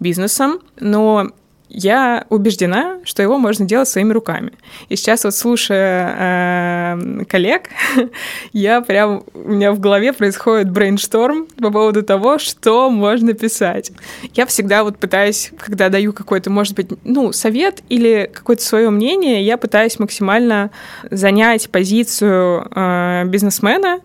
[0.00, 1.30] бизнесом, но
[1.68, 4.52] я убеждена, что его можно делать своими руками.
[4.88, 7.68] И сейчас вот слушая э, коллег,
[8.52, 13.92] я прям у меня в голове происходит brainstorm по поводу того, что можно писать.
[14.34, 19.42] Я всегда вот пытаюсь, когда даю какой-то, может быть, ну совет или какое-то свое мнение,
[19.42, 20.70] я пытаюсь максимально
[21.10, 24.00] занять позицию э, бизнесмена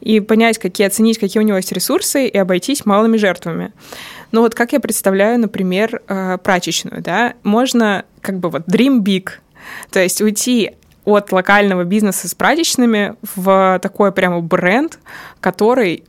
[0.00, 3.72] и понять, какие оценить, какие у него есть ресурсы и обойтись малыми жертвами.
[4.32, 9.30] Ну вот как я представляю, например, э, прачечную, да, можно как бы вот dream big,
[9.90, 10.72] то есть уйти
[11.04, 14.98] от локального бизнеса с прачечными в такой прямо бренд,
[15.40, 16.04] который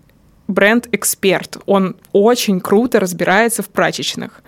[0.47, 1.57] бренд-эксперт.
[1.65, 4.41] Он очень круто разбирается в прачечных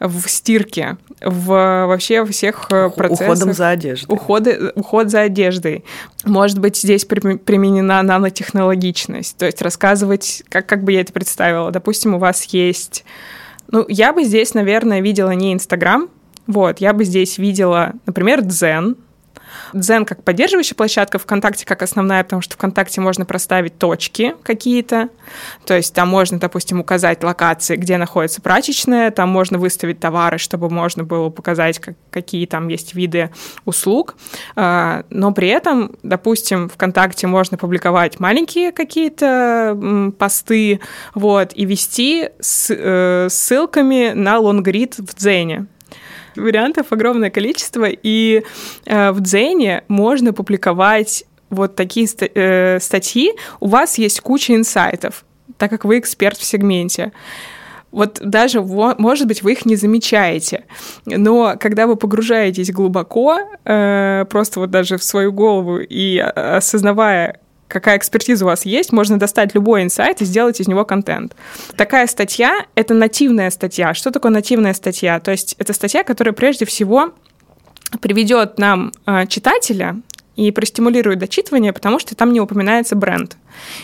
[0.00, 3.28] в стирке, в вообще всех э, процессах.
[3.28, 4.12] Уходом за одеждой.
[4.12, 5.84] Уходы, уход за одеждой.
[6.24, 11.70] Может быть, здесь применена нанотехнологичность, то есть рассказывать, как, как бы я это представила.
[11.70, 13.04] Допустим, у вас есть...
[13.68, 16.08] Ну, я бы здесь, наверное, видела не Инстаграм,
[16.46, 18.96] вот, я бы здесь видела, например, Дзен,
[19.72, 25.08] Дзен как поддерживающая площадка, ВКонтакте как основная, потому что ВКонтакте можно проставить точки какие-то.
[25.64, 30.70] То есть там можно, допустим, указать локации, где находится прачечная, там можно выставить товары, чтобы
[30.70, 33.30] можно было показать, как, какие там есть виды
[33.64, 34.16] услуг.
[34.56, 40.80] А, но при этом, допустим, ВКонтакте можно публиковать маленькие какие-то посты,
[41.14, 45.66] вот, и вести с э, ссылками на лонгрид в Дзене.
[46.36, 48.42] Вариантов огромное количество, и
[48.86, 53.32] э, в Дзене можно публиковать вот такие э, статьи.
[53.60, 55.24] У вас есть куча инсайтов,
[55.58, 57.12] так как вы эксперт в сегменте.
[57.90, 60.64] Вот даже, может быть, вы их не замечаете,
[61.04, 67.41] но когда вы погружаетесь глубоко, э, просто вот даже в свою голову и осознавая,
[67.72, 71.34] какая экспертиза у вас есть, можно достать любой инсайт и сделать из него контент.
[71.76, 73.94] Такая статья— это нативная статья.
[73.94, 75.18] Что такое нативная статья?
[75.20, 77.12] То есть это статья, которая прежде всего
[78.00, 79.96] приведет нам э, читателя
[80.36, 83.36] и простимулирует дочитывание, потому что там не упоминается бренд.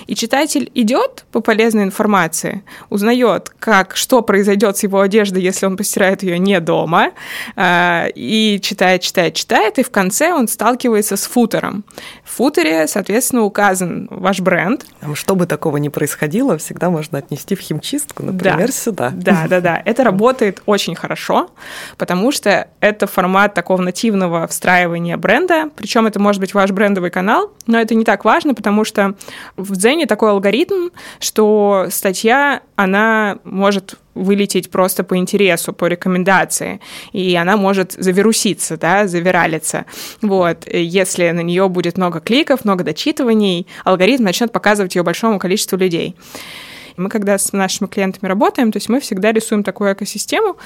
[0.07, 5.77] И читатель идет по полезной информации, узнает, как, что произойдет с его одеждой, если он
[5.77, 7.13] постирает ее не дома,
[7.57, 11.85] а, и читает, читает, читает, и в конце он сталкивается с футером.
[12.25, 14.85] В футере, соответственно, указан ваш бренд.
[15.15, 18.73] Что бы такого ни происходило, всегда можно отнести в химчистку, например, да.
[18.73, 19.11] сюда.
[19.15, 19.83] Да, да, да.
[19.85, 21.51] Это работает очень хорошо,
[21.97, 27.53] потому что это формат такого нативного встраивания бренда, причем это может быть ваш брендовый канал,
[27.67, 29.15] но это не так важно, потому что
[29.59, 30.91] в Дзене такой алгоритм,
[31.21, 36.81] что статья, она может вылететь просто по интересу, по рекомендации,
[37.13, 39.85] и она может завируситься, да, завиралиться.
[40.23, 40.67] Вот.
[40.73, 46.17] Если на нее будет много кликов, много дочитываний, алгоритм начнет показывать ее большому количеству людей.
[46.99, 50.57] Мы когда с нашими клиентами работаем, то есть мы всегда рисуем такую экосистему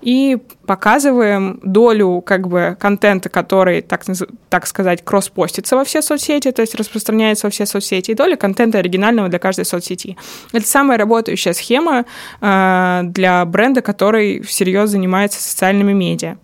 [0.00, 4.04] и показываем долю как бы контента, который, так,
[4.48, 8.78] так сказать, кросс-постится во все соцсети, то есть распространяется во все соцсети, и долю контента
[8.78, 10.16] оригинального для каждой соцсети.
[10.52, 12.04] Это самая работающая схема
[12.40, 16.36] э, для бренда, который всерьез занимается социальными медиа.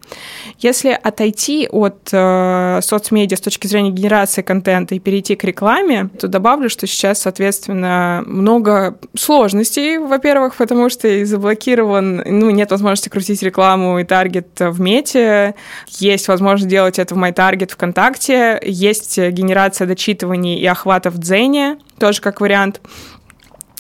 [0.59, 6.29] Если отойти от э, соцмедиа с точки зрения генерации контента и перейти к рекламе, то
[6.29, 13.99] добавлю, что сейчас, соответственно, много сложностей, во-первых, потому что заблокирован, ну, нет возможности крутить рекламу
[13.99, 15.55] и таргет в мете,
[15.89, 22.21] есть возможность делать это в MyTarget ВКонтакте, есть генерация дочитываний и охвата в Дзене, тоже
[22.21, 22.81] как вариант.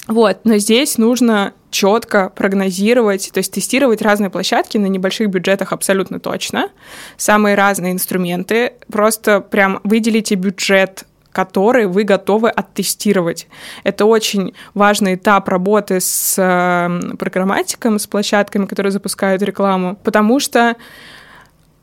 [0.06, 6.20] Вот, но здесь нужно четко прогнозировать, то есть тестировать разные площадки на небольших бюджетах абсолютно
[6.20, 6.70] точно,
[7.16, 13.46] самые разные инструменты, просто прям выделите бюджет который вы готовы оттестировать.
[13.84, 20.76] Это очень важный этап работы с эм, программатиком, с площадками, которые запускают рекламу, потому что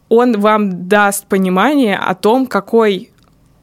[0.09, 3.11] он вам даст понимание о том, какой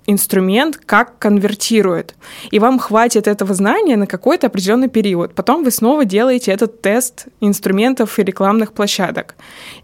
[0.06, 2.14] инструмент как конвертирует.
[2.50, 5.34] И вам хватит этого знания на какой-то определенный период.
[5.34, 9.34] Потом вы снова делаете этот тест инструментов и рекламных площадок.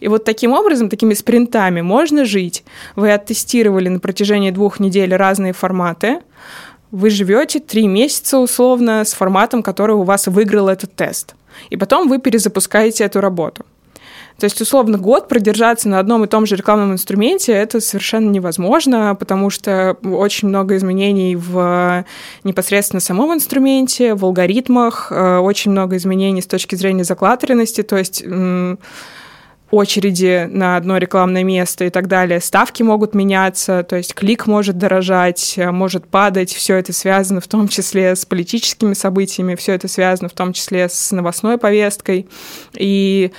[0.01, 2.65] И вот таким образом, такими спринтами можно жить.
[2.97, 6.21] Вы оттестировали на протяжении двух недель разные форматы,
[6.93, 11.35] вы живете три месяца условно с форматом, который у вас выиграл этот тест.
[11.69, 13.65] И потом вы перезапускаете эту работу.
[14.39, 19.17] То есть, условно, год продержаться на одном и том же рекламном инструменте это совершенно невозможно,
[19.19, 22.05] потому что очень много изменений в
[22.45, 28.23] непосредственно самом инструменте, в алгоритмах, э, очень много изменений с точки зрения заклатеренности, то есть
[29.71, 32.41] очереди на одно рекламное место и так далее.
[32.41, 36.53] Ставки могут меняться, то есть клик может дорожать, э, может падать.
[36.53, 40.89] Все это связано в том числе с политическими событиями, все это связано в том числе
[40.89, 42.29] с новостной повесткой.
[42.75, 43.33] И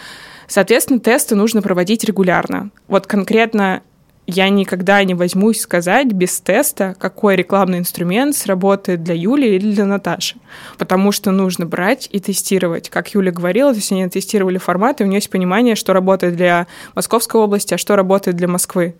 [0.48, 2.72] Соответственно, тесты нужно проводить регулярно.
[2.88, 3.82] Вот конкретно
[4.30, 9.86] я никогда не возьмусь сказать без теста, какой рекламный инструмент сработает для Юли или для
[9.86, 10.36] Наташи.
[10.78, 12.90] Потому что нужно брать и тестировать.
[12.90, 16.68] Как Юля говорила, то есть они тестировали форматы, у нее есть понимание, что работает для
[16.94, 18.96] Московской области, а что работает для Москвы.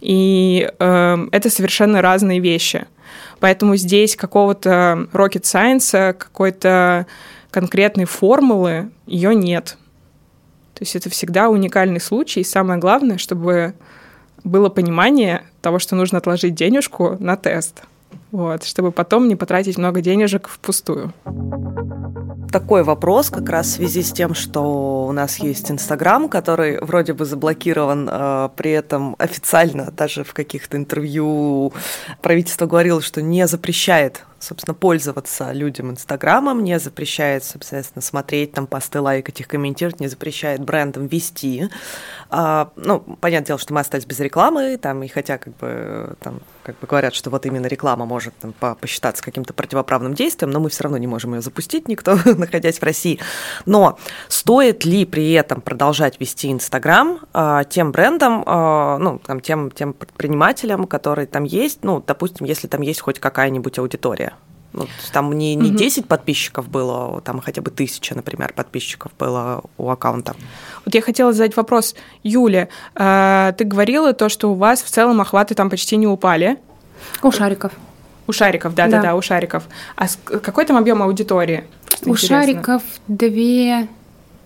[0.00, 2.86] И э, это совершенно разные вещи.
[3.38, 7.06] Поэтому здесь какого-то rocket science, какой-то
[7.50, 9.76] конкретной формулы ее нет.
[10.80, 12.40] То есть это всегда уникальный случай.
[12.40, 13.74] И самое главное, чтобы
[14.44, 17.82] было понимание того, что нужно отложить денежку на тест,
[18.32, 21.12] вот, чтобы потом не потратить много денежек впустую.
[22.50, 27.12] Такой вопрос как раз в связи с тем, что у нас есть Инстаграм, который вроде
[27.12, 31.74] бы заблокирован, э, при этом официально даже в каких-то интервью
[32.22, 39.00] правительство говорило, что не запрещает собственно, пользоваться людям Инстаграмом, не запрещает, соответственно, смотреть там посты,
[39.00, 41.68] лайкать их, комментировать, не запрещает брендам вести.
[42.30, 46.40] А, ну, понятное дело, что мы остались без рекламы, там, и хотя, как бы, там,
[46.62, 50.70] как бы говорят, что вот именно реклама может там, посчитаться каким-то противоправным действием, но мы
[50.70, 53.18] все равно не можем ее запустить, никто, находясь в России.
[53.66, 53.98] Но
[54.28, 59.92] стоит ли при этом продолжать вести Инстаграм а, тем брендам, а, ну, там, тем, тем
[59.92, 64.29] предпринимателям, которые там есть, ну, допустим, если там есть хоть какая-нибудь аудитория?
[64.72, 69.90] Ну, там не, не 10 подписчиков было, там хотя бы тысяча, например, подписчиков было у
[69.90, 70.36] аккаунта.
[70.84, 71.96] Вот я хотела задать вопрос.
[72.22, 76.56] Юля, э, ты говорила то, что у вас в целом охваты там почти не упали.
[77.22, 77.72] У шариков.
[78.28, 79.64] У шариков, да, да, да, да у шариков.
[79.96, 81.64] А какой там объем аудитории?
[81.86, 82.42] Просто у интересно.
[82.42, 83.88] шариков две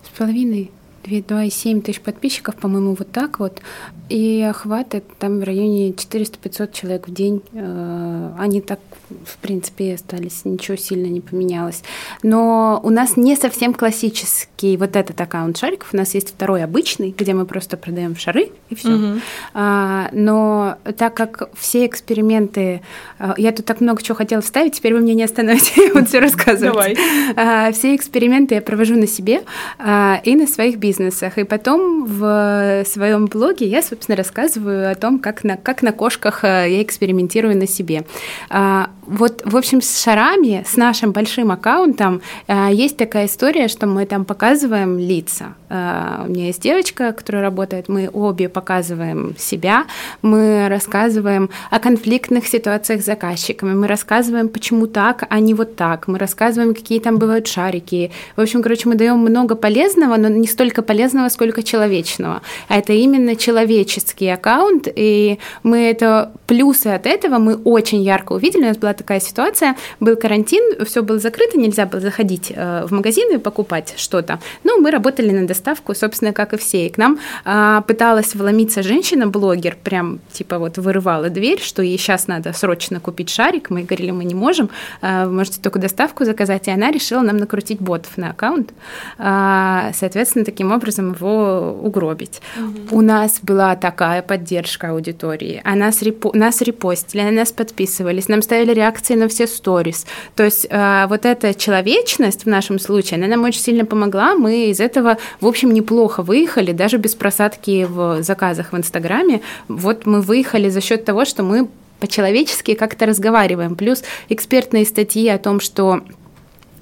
[0.03, 0.71] с половиной
[1.05, 3.61] 2,7 тысяч подписчиков, по-моему, вот так вот.
[4.09, 7.41] И охват это там в районе 400-500 человек в день.
[7.53, 8.79] Э, они так,
[9.25, 11.83] в принципе, остались, ничего сильно не поменялось.
[12.21, 15.89] Но у нас не совсем классический вот этот аккаунт шариков.
[15.93, 18.93] У нас есть второй обычный, где мы просто продаем шары и все.
[18.93, 19.19] Угу.
[19.53, 22.81] А, но так как все эксперименты...
[23.19, 26.09] Э, я тут так много чего хотела вставить, теперь вы меня не остановите, я вот
[26.09, 26.73] все рассказывать.
[26.73, 26.97] Давай.
[27.35, 29.43] А, все эксперименты я провожу на себе
[29.79, 31.37] а, и на своих бизнесах бизнесах.
[31.37, 36.43] И потом в своем блоге я, собственно, рассказываю о том, как на, как на кошках
[36.43, 38.05] э, я экспериментирую на себе.
[38.49, 43.87] А, вот, в общем, с шарами, с нашим большим аккаунтом э, есть такая история, что
[43.87, 45.55] мы там показываем лица.
[45.69, 49.85] Э, у меня есть девочка, которая работает, мы обе показываем себя,
[50.21, 56.07] мы рассказываем о конфликтных ситуациях с заказчиками, мы рассказываем, почему так, а не вот так,
[56.07, 58.11] мы рассказываем, какие там бывают шарики.
[58.35, 62.41] В общем, короче, мы даем много полезного, но не столько полезного, сколько человечного.
[62.67, 68.63] А это именно человеческий аккаунт, и мы это плюсы от этого мы очень ярко увидели.
[68.63, 72.91] У нас была такая ситуация, был карантин, все было закрыто, нельзя было заходить э, в
[72.91, 74.39] магазины и покупать что-то.
[74.63, 76.87] Но мы работали на доставку, собственно, как и все.
[76.87, 82.27] И к нам а, пыталась вломиться женщина-блогер, прям типа вот вырывала дверь, что ей сейчас
[82.27, 83.69] надо срочно купить шарик.
[83.69, 84.69] Мы говорили, мы не можем,
[85.01, 86.67] а, вы можете только доставку заказать.
[86.67, 88.71] И она решила нам накрутить ботов на аккаунт.
[89.17, 92.41] А, соответственно, таким образом его угробить.
[92.57, 92.97] Угу.
[92.97, 95.61] У нас была такая поддержка аудитории.
[95.63, 100.05] А нас, репо нас репостили, на нас подписывались, нам ставили реакции на все сторис.
[100.35, 104.35] То есть э, вот эта человечность в нашем случае, она нам очень сильно помогла.
[104.35, 109.41] Мы из этого, в общем, неплохо выехали, даже без просадки в заказах в Инстаграме.
[109.67, 111.67] Вот мы выехали за счет того, что мы
[111.99, 113.75] по-человечески как-то разговариваем.
[113.75, 116.01] Плюс экспертные статьи о том, что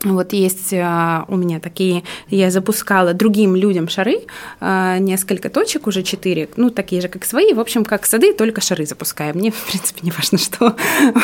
[0.03, 4.19] вот есть а, у меня такие, я запускала другим людям шары,
[4.59, 8.59] а, несколько точек, уже четыре, ну, такие же, как свои, в общем, как сады, только
[8.59, 9.37] шары запускаем.
[9.37, 10.75] Мне, в принципе, не важно, что.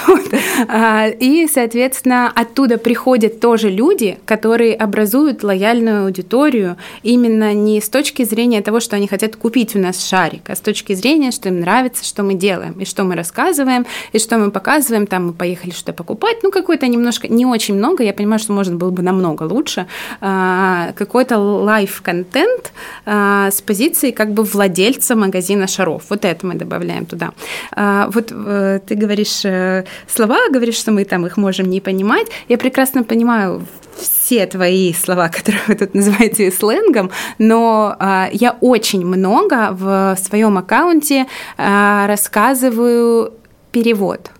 [0.07, 0.33] Вот.
[0.67, 8.23] А, и, соответственно, оттуда приходят тоже люди, которые образуют лояльную аудиторию именно не с точки
[8.23, 11.59] зрения того, что они хотят купить у нас шарик, а с точки зрения, что им
[11.59, 15.71] нравится, что мы делаем, и что мы рассказываем, и что мы показываем, там мы поехали
[15.71, 19.01] что-то покупать, ну, какое-то немножко, не очень много, я понимаю, что можно можно было бы
[19.03, 19.87] намного лучше,
[20.21, 22.71] а, какой-то live-контент
[23.05, 26.03] а, с позиции как бы владельца магазина шаров.
[26.09, 27.31] Вот это мы добавляем туда.
[27.71, 32.27] А, вот э, ты говоришь э, слова, говоришь, что мы там их можем не понимать.
[32.49, 33.61] Я прекрасно понимаю
[33.97, 40.57] все твои слова, которые вы тут называете сленгом, но э, я очень много в своем
[40.57, 41.25] аккаунте
[41.57, 43.33] э, рассказываю
[43.71, 44.31] перевод.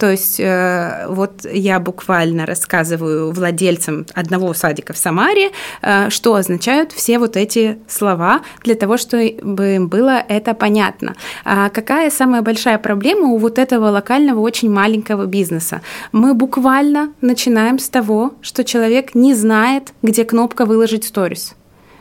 [0.00, 5.50] То есть э, вот я буквально рассказываю владельцам одного садика в Самаре,
[5.82, 11.16] э, что означают все вот эти слова для того, чтобы им было это понятно.
[11.44, 15.82] А какая самая большая проблема у вот этого локального очень маленького бизнеса?
[16.12, 21.54] Мы буквально начинаем с того, что человек не знает, где кнопка «выложить сторис».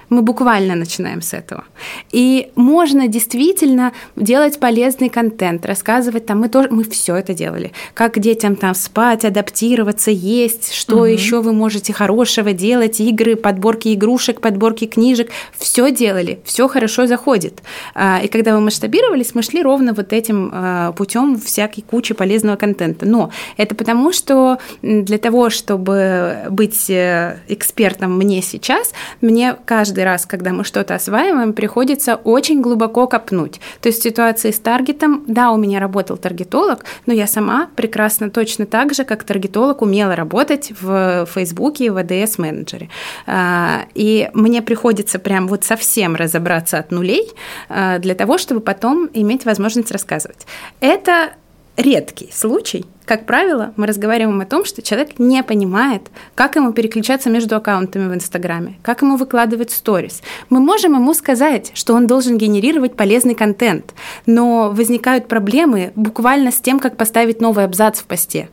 [0.10, 1.64] Мы буквально начинаем с этого.
[2.12, 7.72] И можно действительно делать полезный контент, рассказывать там, мы тоже, мы все это делали.
[7.93, 11.05] Как детям там спать, адаптироваться, есть, что угу.
[11.05, 17.62] еще вы можете хорошего делать, игры, подборки игрушек, подборки книжек, все делали, все хорошо заходит.
[17.93, 22.55] А, и когда мы масштабировались, мы шли ровно вот этим а, путем всякой кучи полезного
[22.55, 23.05] контента.
[23.05, 30.26] Но это потому, что для того, чтобы быть э, экспертом мне сейчас, мне каждый раз,
[30.26, 33.60] когда мы что-то осваиваем, приходится очень глубоко копнуть.
[33.82, 38.30] То есть в ситуации с таргетом, да, у меня работал таргетолог, но я сама прекрасно
[38.30, 42.89] точно так же, как таргетолог, умела работать в Фейсбуке и в ADS-менеджере.
[43.28, 47.32] А, и мне приходится прям вот совсем разобраться от нулей
[47.70, 50.45] а, для того, чтобы потом иметь возможность рассказывать.
[50.80, 51.34] Это
[51.80, 52.86] редкий случай.
[53.06, 56.04] Как правило, мы разговариваем о том, что человек не понимает,
[56.36, 60.22] как ему переключаться между аккаунтами в Инстаграме, как ему выкладывать сторис.
[60.50, 66.60] Мы можем ему сказать, что он должен генерировать полезный контент, но возникают проблемы буквально с
[66.60, 68.50] тем, как поставить новый абзац в посте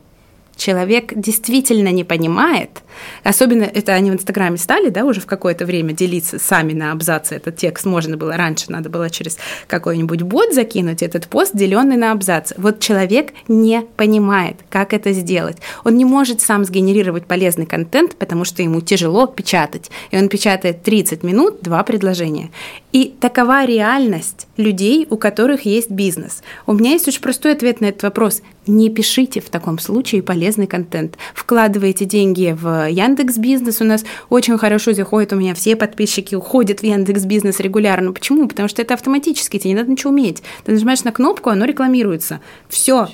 [0.57, 2.81] человек действительно не понимает,
[3.23, 7.35] особенно это они в Инстаграме стали, да, уже в какое-то время делиться сами на абзацы
[7.35, 9.37] этот текст можно было раньше, надо было через
[9.67, 12.55] какой-нибудь бот закинуть этот пост, деленный на абзацы.
[12.57, 15.57] Вот человек не понимает, как это сделать.
[15.83, 19.91] Он не может сам сгенерировать полезный контент, потому что ему тяжело печатать.
[20.11, 22.49] И он печатает 30 минут, два предложения.
[22.91, 26.43] И такова реальность людей, у которых есть бизнес.
[26.65, 28.41] У меня есть очень простой ответ на этот вопрос.
[28.65, 31.17] Не пишите в таком случае полезный контент.
[31.33, 33.79] Вкладывайте деньги в Яндекс Бизнес.
[33.81, 38.11] У нас очень хорошо заходит, у меня все подписчики уходят в Яндекс Бизнес регулярно.
[38.11, 38.47] Почему?
[38.47, 40.43] Потому что это автоматически, тебе не надо ничего уметь.
[40.65, 42.41] Ты нажимаешь на кнопку, оно рекламируется.
[42.67, 43.07] Все.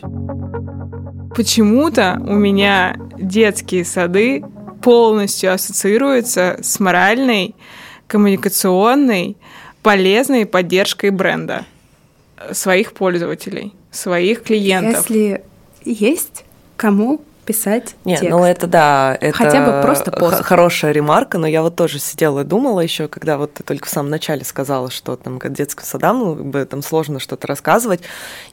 [1.36, 4.44] Почему-то у меня детские сады
[4.82, 7.56] полностью ассоциируются с моральной,
[8.08, 9.38] коммуникационной,
[9.84, 11.66] полезной поддержкой бренда
[12.52, 15.10] своих пользователей, своих клиентов.
[15.10, 15.44] Если
[15.86, 18.36] есть кому писать Нет, текст.
[18.36, 20.42] ну это да, это хотя бы просто пост.
[20.44, 23.90] хорошая ремарка, но я вот тоже сидела и думала еще, когда вот ты только в
[23.90, 28.02] самом начале сказала, что там к детским садам, ну, как бы там сложно что-то рассказывать,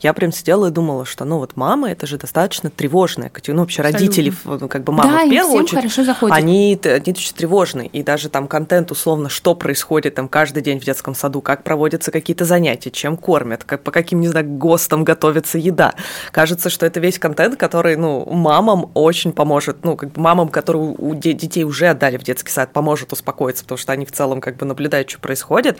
[0.01, 3.83] я прям сидела и думала, что ну вот мама, это же достаточно тревожная, ну вообще
[3.83, 4.07] Абсолютно.
[4.07, 6.37] родители, ну как бы мама да, в первую очередь, хорошо заходит.
[6.37, 10.85] они, они очень тревожные, и даже там контент условно, что происходит там каждый день в
[10.85, 15.59] детском саду, как проводятся какие-то занятия, чем кормят, как, по каким, не знаю, ГОСТам готовится
[15.59, 15.95] еда.
[16.33, 20.49] Кажется, что это весь контент, который, ну, мамам мамам очень поможет, ну, как бы мамам,
[20.49, 24.41] которые у детей уже отдали в детский сад, поможет успокоиться, потому что они в целом
[24.41, 25.79] как бы наблюдают, что происходит.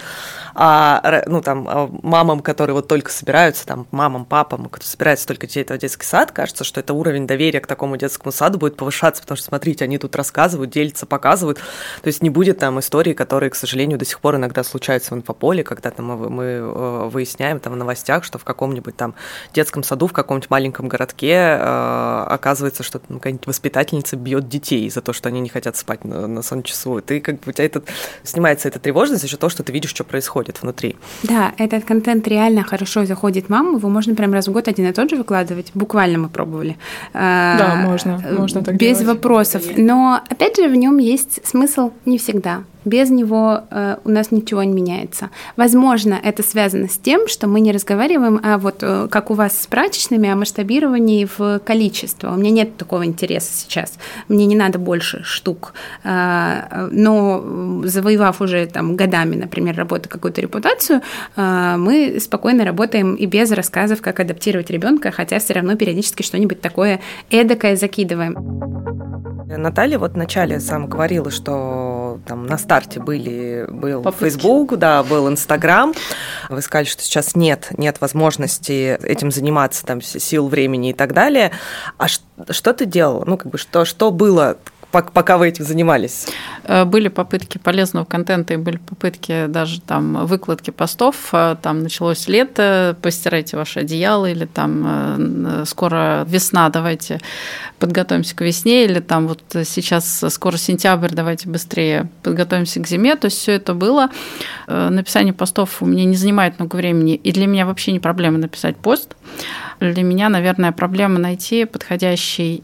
[0.55, 5.47] А, ну, там, а мамам, которые вот только собираются, там, мамам, папам, которые собираются только
[5.47, 9.23] детей в детский сад, кажется, что это уровень доверия к такому детскому саду будет повышаться,
[9.23, 11.59] потому что, смотрите, они тут рассказывают, делятся, показывают.
[12.03, 15.19] То есть не будет там истории, которые, к сожалению, до сих пор иногда случаются в
[15.19, 19.15] инфополе, когда там мы, мы э, выясняем там в новостях, что в каком-нибудь там
[19.55, 25.01] детском саду, в каком-нибудь маленьком городке э, оказывается, что ну, какая-нибудь воспитательница бьет детей за
[25.01, 26.41] то, что они не хотят спать на, на.
[26.41, 27.89] И ты как бы у тебя этот,
[28.25, 30.97] снимается эта тревожность за счет того, что ты видишь, что происходит внутри.
[31.23, 34.93] Да, этот контент реально хорошо заходит маму, его можно прям раз в год один и
[34.93, 35.71] тот же выкладывать.
[35.75, 36.77] Буквально мы пробовали.
[37.13, 39.15] А, да, можно, можно так Без делать.
[39.15, 39.63] вопросов.
[39.77, 44.63] Но опять же в нем есть смысл не всегда без него э, у нас ничего
[44.63, 45.31] не меняется.
[45.57, 49.59] Возможно, это связано с тем, что мы не разговариваем, а вот э, как у вас
[49.59, 52.33] с прачечными, о масштабировании в количество.
[52.33, 53.99] У меня нет такого интереса сейчас.
[54.29, 55.75] Мне не надо больше штук.
[56.05, 61.03] Э, но завоевав уже там годами, например, работы какую-то репутацию,
[61.37, 66.61] э, мы спокойно работаем и без рассказов, как адаптировать ребенка, хотя все равно периодически что-нибудь
[66.61, 67.01] такое
[67.31, 69.40] эдакое закидываем.
[69.57, 74.25] Наталья вот вначале сам говорила, что там на старте были, был Попытки.
[74.25, 75.95] Facebook, да, был Instagram.
[76.49, 81.53] Вы сказали, что сейчас нет, нет возможности этим заниматься, там, сил, времени и так далее.
[81.99, 83.25] А что ты делала?
[83.25, 84.57] Ну, как бы, что, что было
[84.91, 86.27] пока вы этим занимались?
[86.65, 91.31] Э, были попытки полезного контента и были попытки даже там выкладки постов.
[91.33, 97.21] Э, там началось лето, постирайте ваши одеяла, или там э, скоро весна, давайте
[97.79, 103.17] подготовимся к весне, или там вот сейчас скоро сентябрь, давайте быстрее подготовимся к зиме.
[103.17, 104.11] То есть все это было.
[104.67, 108.77] Написание постов у меня не занимает много времени, и для меня вообще не проблема написать
[108.77, 109.17] пост.
[109.81, 112.63] Для меня, наверное, проблема найти подходящий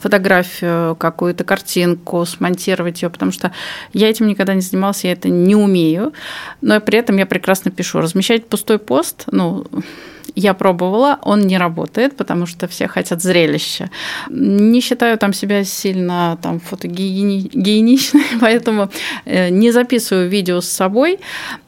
[0.00, 3.52] фотографию, какую-то картинку, смонтировать ее, потому что
[3.92, 6.12] я этим никогда не занималась, я это не умею,
[6.60, 8.00] но при этом я прекрасно пишу.
[8.00, 9.66] Размещать пустой пост, ну,
[10.34, 13.90] Я пробовала, он не работает, потому что все хотят зрелища.
[14.28, 18.90] Не считаю там себя сильно там фотогеничной, поэтому
[19.24, 21.18] э, не записываю видео с собой.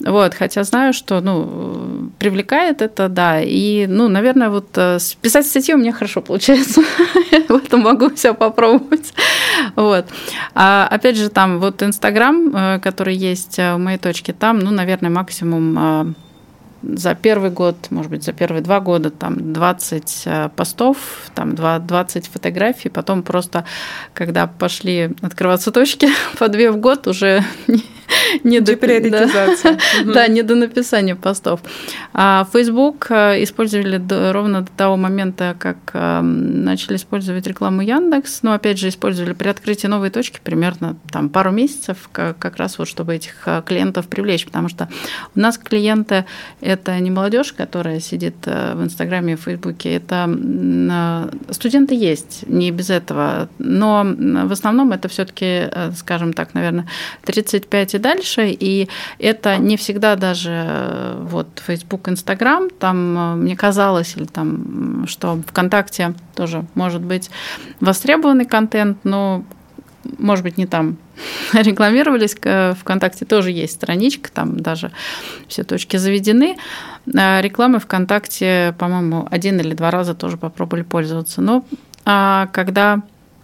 [0.01, 3.41] Вот, хотя знаю, что ну, привлекает это, да.
[3.41, 6.83] И, ну, наверное, вот э, писать статьи у меня хорошо получается.
[7.49, 9.13] В этом могу все попробовать.
[9.77, 10.07] Вот.
[10.55, 15.11] А опять же, там вот Инстаграм, э, который есть в моей точке, там, ну, наверное,
[15.11, 16.15] максимум
[16.83, 20.97] за первый год, может быть, за первые два года там 20 э, постов,
[21.35, 23.65] там 20 фотографий, потом просто,
[24.15, 26.09] когда пошли открываться точки
[26.39, 27.45] по две в год, уже
[28.45, 29.79] не до приоритизации.
[30.13, 31.61] Да, не до написания постов.
[32.13, 34.01] А Facebook э, использовали
[34.33, 38.43] ровно до того момента, как эм, начали использовать рекламу Яндекс.
[38.43, 42.89] Но опять же использовали при открытии новой точки примерно там пару месяцев, как раз вот
[42.89, 44.89] чтобы этих э, клиентов привлечь, потому что
[45.35, 46.25] у нас клиенты
[46.61, 50.23] это не молодежь, которая сидит э, в Инстаграме и Фейсбуке, это
[51.51, 56.87] студенты есть, не без этого, но в основном это все-таки, скажем так, наверное,
[57.25, 58.89] 35 и дальше, и
[59.19, 65.41] это не всегда даже э, вот Facebook, Instagram, там э, мне казалось, или там, что
[65.47, 67.31] ВКонтакте тоже может быть
[67.81, 69.45] востребованный контент, но
[70.19, 70.97] может быть, не там
[71.53, 74.91] рекламировались, ВКонтакте тоже есть страничка, там даже
[75.49, 76.57] все точки заведены.
[77.17, 81.41] А рекламы ВКонтакте, по-моему, один или два раза тоже попробовали пользоваться.
[81.41, 81.65] Но
[82.05, 83.03] а когда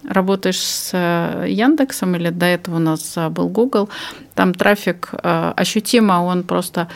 [0.09, 3.88] работаешь с э, Яндексом или до этого у нас э, был Google,
[4.34, 6.88] там трафик э, ощутимо, он просто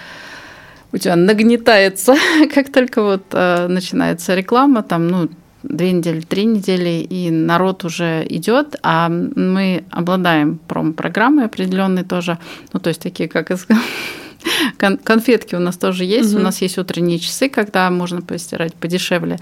[0.92, 2.14] у тебя нагнетается,
[2.54, 5.28] как только вот начинается реклама, там, ну,
[5.62, 12.38] две недели, три недели, и народ уже идет, а мы обладаем промо-программой определенной тоже,
[12.72, 13.50] ну, то есть такие, как
[14.78, 16.32] Кон конфетки у нас тоже есть.
[16.32, 16.40] Угу.
[16.40, 19.38] У нас есть утренние часы, когда можно постирать подешевле.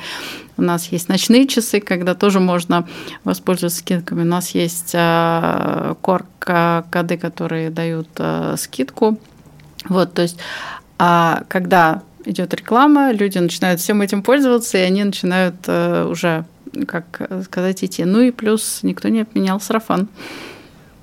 [0.56, 2.86] У нас есть ночные часы, когда тоже можно
[3.24, 4.22] воспользоваться скидками.
[4.22, 9.18] У нас есть э, кор-коды, которые дают э, скидку.
[9.88, 10.36] Вот, то есть,
[10.98, 16.44] а когда идет реклама, люди начинают всем этим пользоваться, и они начинают э, уже,
[16.86, 18.04] как сказать, идти.
[18.04, 20.08] Ну и плюс никто не отменял сарафан.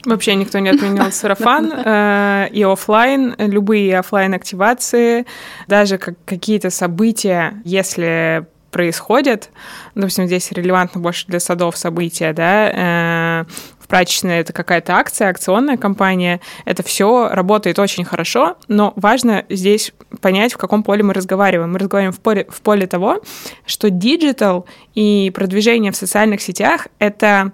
[0.08, 5.26] Вообще никто не отменял сарафан э, и офлайн, любые офлайн активации,
[5.68, 9.50] даже какие-то события, если происходят,
[9.96, 13.46] допустим, здесь релевантно больше для садов события, да, э,
[13.82, 19.92] в прачечной это какая-то акция, акционная кампания, это все работает очень хорошо, но важно здесь
[20.22, 21.74] понять, в каком поле мы разговариваем.
[21.74, 23.22] Мы разговариваем в поле, в поле того,
[23.66, 27.52] что digital и продвижение в социальных сетях— это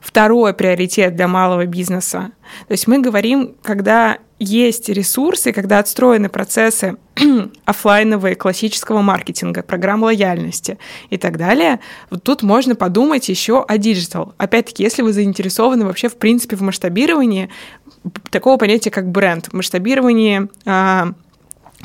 [0.00, 2.30] второй приоритет для малого бизнеса.
[2.66, 6.96] То есть мы говорим, когда есть ресурсы, когда отстроены процессы
[7.66, 10.78] офлайновые классического маркетинга, программ лояльности
[11.10, 14.34] и так далее, вот тут можно подумать еще о digital.
[14.38, 17.50] Опять-таки, если вы заинтересованы вообще в принципе в масштабировании
[18.30, 21.12] такого понятия, как бренд, масштабировании а,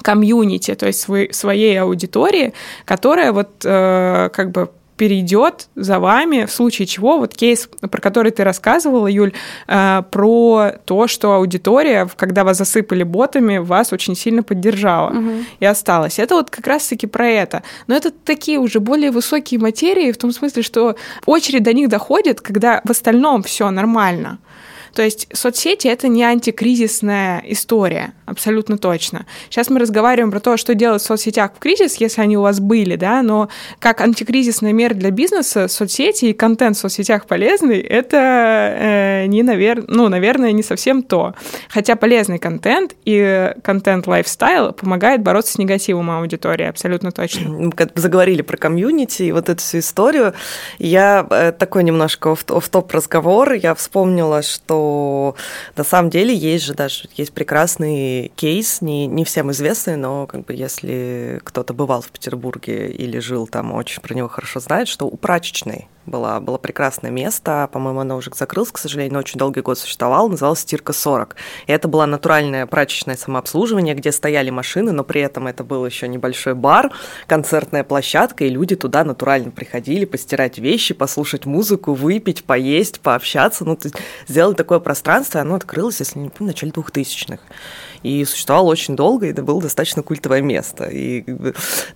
[0.01, 1.05] комьюнити, то есть
[1.35, 2.53] своей аудитории,
[2.85, 8.31] которая вот э, как бы перейдет за вами, в случае чего, вот кейс, про который
[8.31, 9.33] ты рассказывала, Юль,
[9.67, 15.31] э, про то, что аудитория, когда вас засыпали ботами, вас очень сильно поддержала угу.
[15.59, 16.19] и осталась.
[16.19, 17.63] Это вот как раз-таки про это.
[17.87, 22.41] Но это такие уже более высокие материи, в том смысле, что очередь до них доходит,
[22.41, 24.39] когда в остальном все нормально.
[24.95, 29.25] То есть соцсети— это не антикризисная история, абсолютно точно.
[29.49, 32.61] Сейчас мы разговариваем про то, что делать в соцсетях в кризис, если они у вас
[32.61, 38.17] были, да, но как антикризисная мера для бизнеса соцсети и контент в соцсетях полезный— это
[38.17, 39.83] э, не, навер...
[39.89, 41.35] ну, наверное, не совсем то.
[41.67, 47.49] Хотя полезный контент и контент lifestyle помогает бороться с негативом аудитории, абсолютно точно.
[47.49, 50.33] Мы заговорили про комьюнити и вот эту всю историю.
[50.79, 54.84] Я э, такой немножко оффтоп разговор, я вспомнила, что
[55.75, 60.45] на самом деле есть же даже есть прекрасный кейс, не, не всем известный, но как
[60.45, 65.05] бы если кто-то бывал в Петербурге или жил там, очень про него хорошо знает, что
[65.05, 69.61] у прачечной была, было прекрасное место, по-моему, оно уже закрылось, к сожалению, но очень долгий
[69.61, 71.35] год существовало, называлось «Стирка 40».
[71.67, 76.07] И это была натуральное прачечное самообслуживание, где стояли машины, но при этом это был еще
[76.07, 76.91] небольшой бар,
[77.27, 83.77] концертная площадка, и люди туда натурально приходили постирать вещи, послушать музыку, выпить, поесть, пообщаться, ну,
[84.27, 87.39] сделали такое пространство, и оно открылось, если не помню, в начале 2000-х
[88.05, 90.85] и существовал очень долго, и это было достаточно культовое место.
[90.85, 91.25] И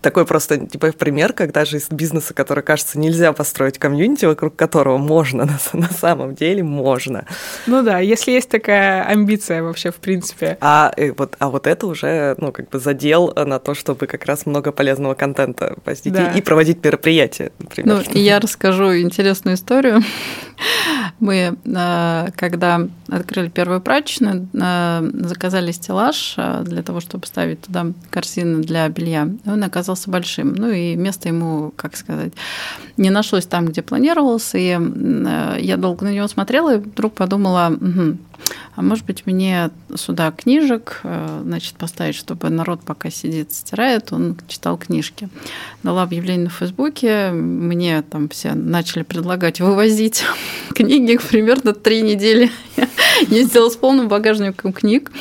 [0.02, 4.98] такой просто типа пример, когда же из бизнеса, который, кажется, нельзя построить комьюнити, вокруг которого
[4.98, 7.26] можно, на, на самом деле можно.
[7.68, 10.58] Ну да, если есть такая амбиция вообще, в принципе.
[10.62, 14.26] А э, вот, а вот это уже, ну, как бы задел на то, чтобы как
[14.26, 16.32] раз много полезного контента постить да.
[16.32, 18.04] и, и проводить мероприятия, например.
[18.08, 20.02] Ну, я расскажу интересную историю.
[21.20, 25.99] Мы, э, когда открыли первую прачечную, э, заказали стеллаж
[26.38, 29.30] э, для того, чтобы ставить туда корзины для белья.
[29.46, 30.54] Он оказался большим.
[30.56, 32.34] Ну и место ему, как сказать,
[32.98, 34.52] не нашлось там, где планировалось.
[34.56, 34.78] И
[35.60, 38.18] я долго на него смотрела и вдруг подумала, угу,
[38.76, 41.02] а может быть, мне сюда книжек,
[41.44, 45.30] значит, поставить, чтобы народ пока сидит, стирает, он читал книжки.
[45.84, 50.24] Дала объявление на Фейсбуке, мне там все начали предлагать вывозить
[50.76, 52.52] книги примерно три недели.
[52.76, 52.88] Я
[53.28, 55.12] ездила с полным багажником книг.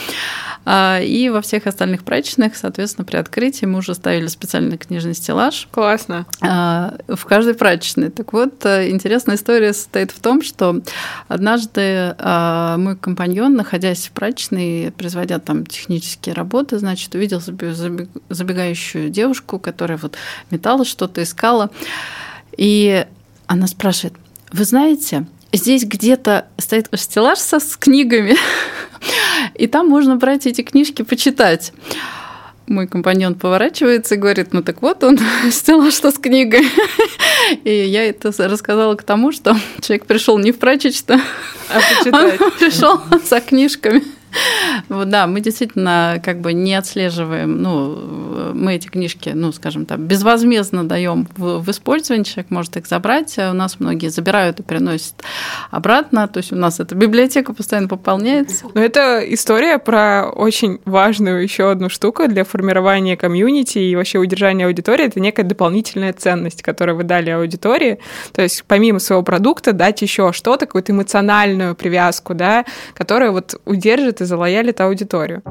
[0.71, 5.67] А, и во всех остальных прачечных, соответственно, при открытии мы уже ставили специальный книжный стеллаж.
[5.71, 6.27] Классно.
[6.43, 8.11] А, в каждой прачечной.
[8.11, 10.83] Так вот, э, интересная история состоит в том, что
[11.27, 19.59] однажды а, мой компаньон, находясь в прачечной, производя там технические работы, значит, увидел забегающую девушку,
[19.59, 20.17] которая вот
[20.51, 21.71] металла что-то искала.
[22.59, 23.07] И
[23.47, 24.15] она спрашивает,
[24.53, 28.37] вы знаете, здесь где-то стоит стеллаж со, с книгами,
[29.55, 31.73] и там можно брать эти книжки, почитать.
[32.69, 35.19] Мой компаньон поворачивается и говорит, ну так вот он,
[35.51, 36.67] стеллаж что с книгой.
[37.65, 41.21] И я это рассказала к тому, что человек пришел не в прачечную,
[41.71, 42.41] а почитать.
[42.41, 44.03] Он пришел за книжками.
[44.89, 50.85] Да, мы действительно как бы не отслеживаем, ну, мы эти книжки, ну, скажем так, безвозмездно
[50.85, 55.15] даем в, в использование, человек может их забрать, у нас многие забирают и приносят
[55.71, 58.67] обратно, то есть у нас эта библиотека постоянно пополняется.
[58.75, 64.67] Но это история про очень важную еще одну штуку для формирования комьюнити и вообще удержания
[64.67, 67.99] аудитории, это некая дополнительная ценность, которую вы дали аудитории,
[68.33, 72.65] то есть помимо своего продукта дать еще что-то, какую-то эмоциональную привязку, да,
[72.95, 75.43] которая вот удержит и залоялит аудиторию.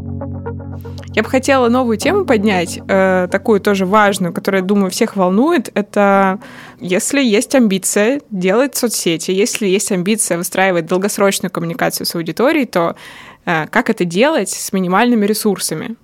[1.14, 5.72] Я бы хотела новую тему поднять, э, такую тоже важную, которая, думаю, всех волнует.
[5.74, 6.40] Это
[6.80, 12.96] если есть амбиция делать соцсети, если есть амбиция выстраивать долгосрочную коммуникацию с аудиторией, то
[13.46, 15.96] э, как это делать с минимальными ресурсами?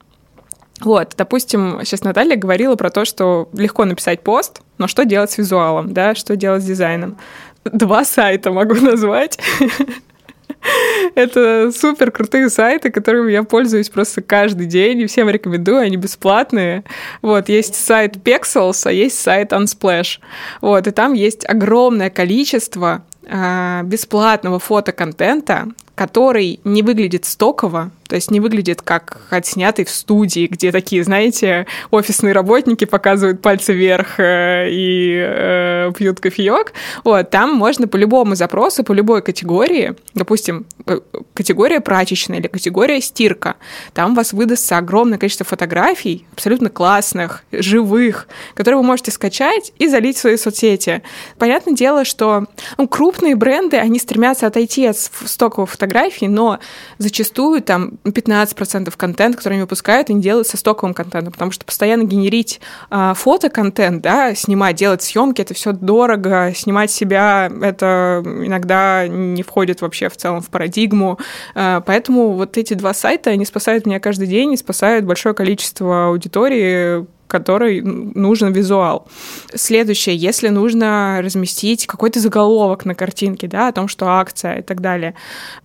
[0.82, 5.38] Вот, допустим, сейчас Наталья говорила про то, что легко написать пост, но что делать с
[5.38, 7.18] визуалом, да, что делать с дизайном.
[7.64, 9.39] Два сайта могу назвать.
[11.16, 16.84] Это супер крутые сайты, которыми я пользуюсь просто каждый день, и всем рекомендую, они бесплатные.
[17.22, 20.20] Вот, есть сайт Pexels, а есть сайт Unsplash.
[20.61, 28.32] Вот, и там есть огромное количество а, бесплатного фотоконтента, который не выглядит стоково, то есть
[28.32, 34.70] не выглядит как отснятый в студии, где такие, знаете, офисные работники показывают пальцы вверх э,
[34.70, 36.74] и э, пьют кофеек.
[37.04, 41.00] Вот, там можно по любому запросу, по любой категории, допустим, э,
[41.34, 43.56] категория прачечная или категория стирка,
[43.94, 49.88] там у вас выдастся огромное количество фотографий, абсолютно классных, живых, которые вы можете скачать и
[49.88, 51.02] залить в свои соцсети.
[51.38, 52.46] Понятное дело, что
[52.78, 56.60] ну, крупные бренды, они стремятся отойти от стоковых фотографий, но
[56.98, 62.04] зачастую там 15% контента, который они выпускают, они делают со стоковым контентом, потому что постоянно
[62.04, 69.44] генерить э, фотоконтент, да, снимать, делать съемки, это все дорого, снимать себя, это иногда не
[69.44, 71.20] входит вообще в целом в парадигму,
[71.56, 76.08] э, поэтому вот эти два сайта, они спасают меня каждый день и спасают большое количество
[76.08, 79.08] аудитории, которой нужен визуал.
[79.56, 84.82] Следующее, если нужно разместить какой-то заголовок на картинке, да, о том, что акция и так
[84.82, 85.16] далее.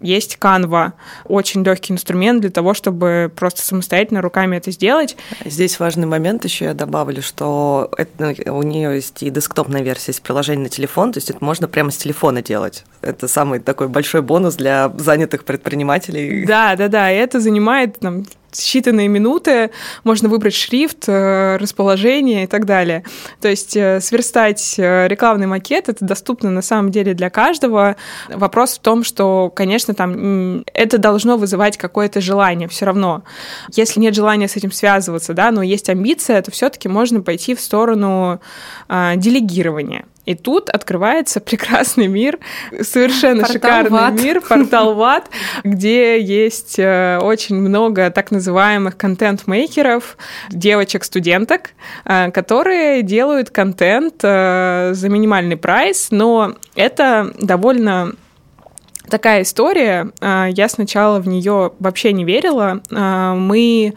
[0.00, 0.92] Есть Canva,
[1.26, 5.14] очень легкий инструмент для того, чтобы просто самостоятельно руками это сделать.
[5.44, 10.22] Здесь важный момент еще я добавлю, что это, у нее есть и десктопная версия, есть
[10.22, 12.84] приложение на телефон, то есть это можно прямо с телефона делать.
[13.02, 16.46] Это самый такой большой бонус для занятых предпринимателей.
[16.46, 18.24] Да, да, да, и это занимает там,
[18.58, 19.70] считанные минуты,
[20.04, 23.04] можно выбрать шрифт, э, расположение и так далее.
[23.40, 27.96] То есть э, сверстать э, рекламный макет это доступно на самом деле для каждого.
[28.28, 33.22] Вопрос в том, что, конечно, там это должно вызывать какое-то желание все равно.
[33.74, 37.60] Если нет желания с этим связываться, да, но есть амбиция, то все-таки можно пойти в
[37.60, 38.40] сторону
[38.88, 40.04] делегирования.
[40.28, 42.38] И тут открывается прекрасный мир,
[42.82, 44.22] совершенно портал шикарный Ват.
[44.22, 45.30] мир, портал Ват,
[45.64, 50.18] где есть э, очень много так называемых контент-мейкеров,
[50.50, 51.70] девочек-студенток,
[52.04, 58.12] э, которые делают контент э, за минимальный прайс, но это довольно
[59.08, 60.10] такая история.
[60.20, 62.82] Я сначала в нее вообще не верила.
[62.90, 63.94] Мы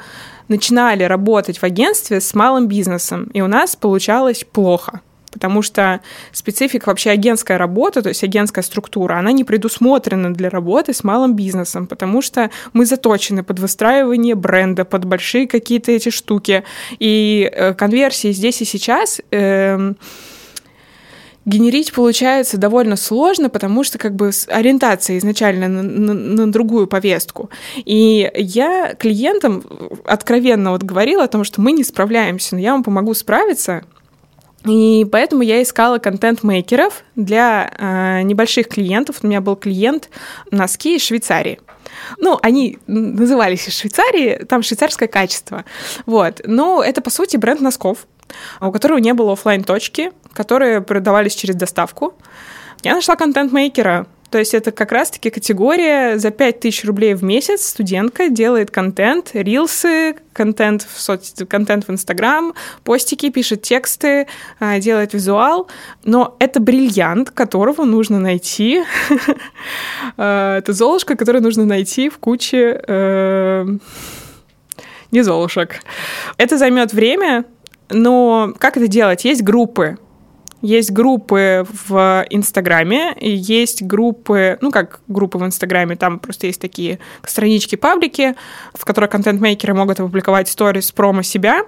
[0.47, 5.01] начинали работать в агентстве с малым бизнесом, и у нас получалось плохо.
[5.32, 6.01] Потому что
[6.32, 11.36] специфика вообще агентская работа, то есть агентская структура, она не предусмотрена для работы с малым
[11.36, 16.63] бизнесом, потому что мы заточены под выстраивание бренда, под большие какие-то эти штуки.
[16.99, 19.21] И э, конверсии здесь и сейчас...
[19.32, 19.93] Э,
[21.45, 27.49] генерить получается довольно сложно, потому что как бы ориентация изначально на, на, на другую повестку.
[27.77, 29.63] И я клиентам
[30.05, 33.84] откровенно вот говорила о том, что мы не справляемся, но я вам помогу справиться.
[34.66, 39.18] И поэтому я искала контент-мейкеров для э, небольших клиентов.
[39.22, 40.09] У меня был клиент
[40.51, 41.59] носки из Швейцарии.
[42.20, 45.66] Ну, они назывались из Швейцарии, там швейцарское качество.
[46.05, 46.41] Вот.
[46.45, 48.07] Но это, по сути, бренд носков,
[48.59, 52.14] у которого не было офлайн точки которые продавались через доставку.
[52.84, 58.29] Я нашла контент-мейкера, то есть это как раз-таки категория за 5000 рублей в месяц студентка
[58.29, 61.34] делает контент, рилсы, контент в, соц...
[61.49, 62.53] контент в Инстаграм,
[62.86, 64.27] постики, пишет тексты,
[64.57, 65.67] а, делает визуал.
[66.05, 68.84] Но это бриллиант, которого нужно найти.
[70.17, 73.65] А, это золушка, которую нужно найти в куче э,
[75.11, 75.82] не золушек.
[76.38, 77.45] Это займет время,
[77.89, 79.25] но как это делать?
[79.25, 79.97] Есть группы,
[80.62, 86.99] есть группы в Инстаграме, есть группы, ну как группы в Инстаграме, там просто есть такие
[87.26, 88.36] странички, паблики,
[88.74, 91.64] в которых контент-мейкеры могут опубликовать сторис промо себя,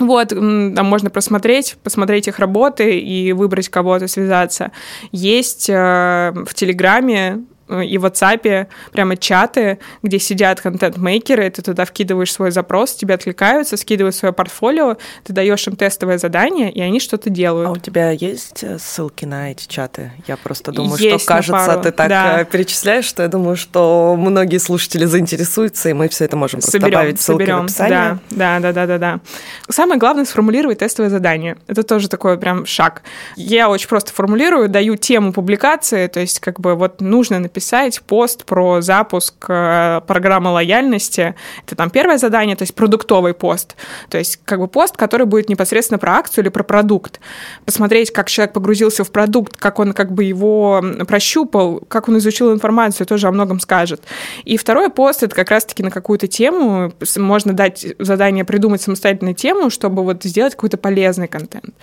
[0.00, 4.72] вот, там можно просмотреть, посмотреть их работы и выбрать кого-то связаться.
[5.12, 12.32] Есть э, в Телеграме и в WhatsApp прямо чаты, где сидят контент-мейкеры, ты туда вкидываешь
[12.32, 17.30] свой запрос, тебе откликаются, скидывают свое портфолио, ты даешь им тестовое задание, и они что-то
[17.30, 17.68] делают.
[17.68, 20.12] А у тебя есть э, ссылки на эти чаты?
[20.26, 21.82] Я просто думаю, есть что, кажется, пару.
[21.82, 22.40] ты так да.
[22.40, 26.72] Э, перечисляешь, что я думаю, что многие слушатели заинтересуются, и мы все это можем просто
[26.72, 27.60] соберем, добавить ссылки соберем.
[27.60, 27.90] в описании.
[27.90, 29.20] Да, да, да, да, да, да.
[29.68, 31.56] Самое главное сформулировать тестовое задание.
[31.66, 33.02] Это тоже такой прям шаг.
[33.36, 38.00] Я очень просто формулирую, даю тему публикации, то есть как бы вот нужно написать написать
[38.06, 41.34] пост про запуск э, программы лояльности.
[41.66, 43.76] Это там первое задание, то есть продуктовый пост.
[44.08, 47.20] То есть как бы пост, который будет непосредственно про акцию или про продукт.
[47.66, 52.50] Посмотреть, как человек погрузился в продукт, как он как бы его прощупал, как он изучил
[52.50, 54.02] информацию, тоже о многом скажет.
[54.44, 56.94] И второй пост— это как раз-таки на какую-то тему.
[57.16, 61.74] Можно дать задание придумать самостоятельную тему, чтобы вот сделать какой-то полезный контент.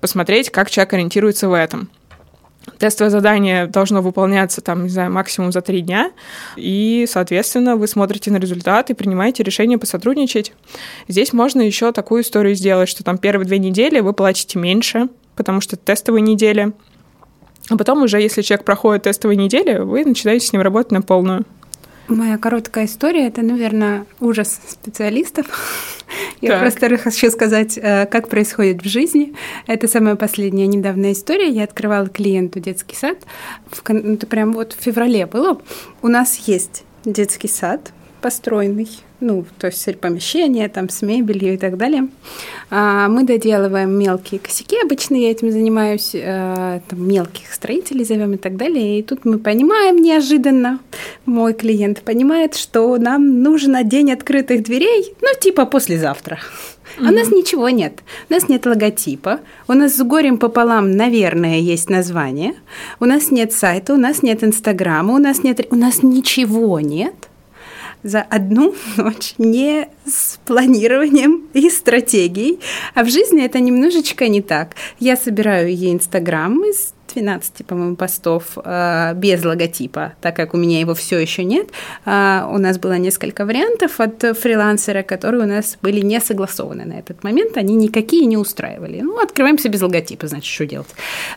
[0.00, 1.90] Посмотреть, как человек ориентируется в этом.
[2.78, 6.10] Тестовое задание должно выполняться там, не знаю, максимум за три дня,
[6.56, 10.52] и, соответственно, вы смотрите на результат и принимаете решение посотрудничать.
[11.08, 15.60] Здесь можно еще такую историю сделать, что там первые две недели вы платите меньше, потому
[15.60, 16.72] что тестовые недели.
[17.70, 21.44] А потом уже, если человек проходит тестовые недели, вы начинаете с ним работать на полную.
[22.08, 25.46] Моя короткая история– это, наверное, ужас специалистов.
[26.40, 29.34] Я просто хочу сказать, э, как происходит в жизни.
[29.66, 31.48] Это самая последняя недавняя история.
[31.48, 33.18] Я открывала клиенту детский сад.
[33.88, 35.60] Ну, это прям вот в феврале было.
[36.02, 37.92] У нас есть детский сад
[38.26, 38.88] построенный
[39.20, 42.08] ну, то есть помещение там с мебелью и так далее.
[42.70, 48.36] А, мы доделываем мелкие косяки, обычно я этим занимаюсь, а, там, мелких строителей зовем и
[48.36, 48.98] так далее.
[48.98, 50.80] И тут мы понимаем неожиданно,
[51.24, 56.38] мой клиент понимает, что нам нужен день открытых дверей, ну, типа послезавтра.
[56.98, 57.08] Mm-hmm.
[57.08, 58.00] У нас ничего нет.
[58.28, 59.40] У нас нет логотипа.
[59.68, 62.54] У нас с горем пополам, наверное, есть название.
[63.00, 65.66] У нас нет сайта, у нас нет инстаграма, у нас нет...
[65.70, 67.14] У нас ничего нет
[68.06, 72.60] за одну ночь, не с планированием и стратегией.
[72.94, 74.76] А в жизни это немножечко не так.
[74.98, 80.80] Я собираю ей Инстаграм из 12, по-моему, постов э, без логотипа, так как у меня
[80.80, 81.68] его все еще нет.
[82.04, 86.94] Э, у нас было несколько вариантов от фрилансера, которые у нас были не согласованы на
[86.94, 89.00] этот момент, они никакие не устраивали.
[89.00, 90.88] Ну, открываемся без логотипа, значит, что делать?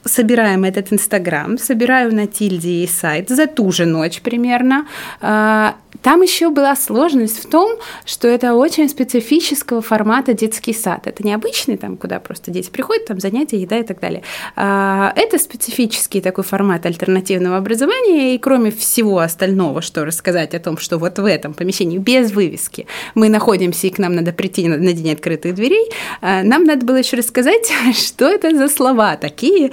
[0.03, 4.85] Собираем этот Инстаграм, собираю на Тильде и сайт за ту же ночь примерно.
[6.01, 11.07] Там еще была сложность в том, что это очень специфического формата детский сад.
[11.07, 14.23] Это не обычный, там, куда просто дети приходят, там занятия, еда и так далее.
[14.55, 20.97] Это специфический такой формат альтернативного образования, и кроме всего остального, что рассказать о том, что
[20.97, 25.11] вот в этом помещении без вывески мы находимся, и к нам надо прийти на, день
[25.11, 25.89] открытых дверей,
[26.21, 29.71] э, нам надо было еще рассказать, что это за слова такие,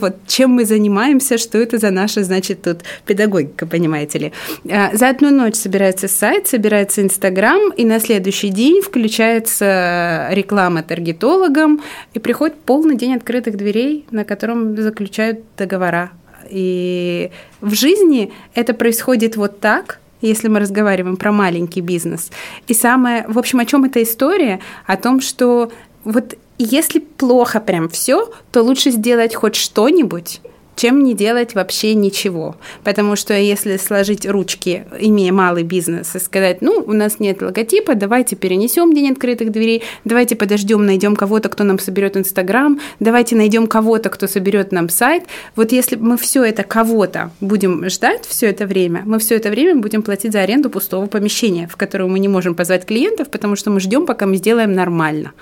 [0.00, 4.32] вот чем мы занимаемся, что это за наша, значит, тут педагогика, понимаете ли.
[4.64, 11.82] Э, за одну ночь собирается сайт, собирается Инстаграм, и на следующий день включается реклама таргетологом,
[12.14, 16.12] и приходит полный день открытых дверей, на котором заключают договора.
[16.48, 22.30] И в жизни это происходит вот так, если мы разговариваем про маленький бизнес.
[22.68, 24.60] И самое, в общем, о чем эта история?
[24.86, 25.72] О том, что
[26.04, 30.40] вот если плохо прям все, то лучше сделать хоть что-нибудь,
[30.76, 32.56] чем не делать вообще ничего.
[32.84, 37.94] Потому что если сложить ручки, имея малый бизнес, и сказать, ну, у нас нет логотипа,
[37.94, 43.66] давайте перенесем день открытых дверей, давайте подождем, найдем кого-то, кто нам соберет Инстаграм, давайте найдем
[43.66, 45.24] кого-то, кто соберет нам сайт.
[45.56, 49.80] Вот если мы все это кого-то будем ждать все это время, мы все это время
[49.80, 53.70] будем платить за аренду пустого помещения, в которое мы не можем позвать клиентов, потому что
[53.70, 55.32] мы ждем, пока мы сделаем нормально.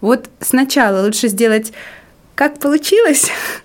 [0.00, 1.72] Вот сначала лучше сделать
[2.34, 3.30] как получилось,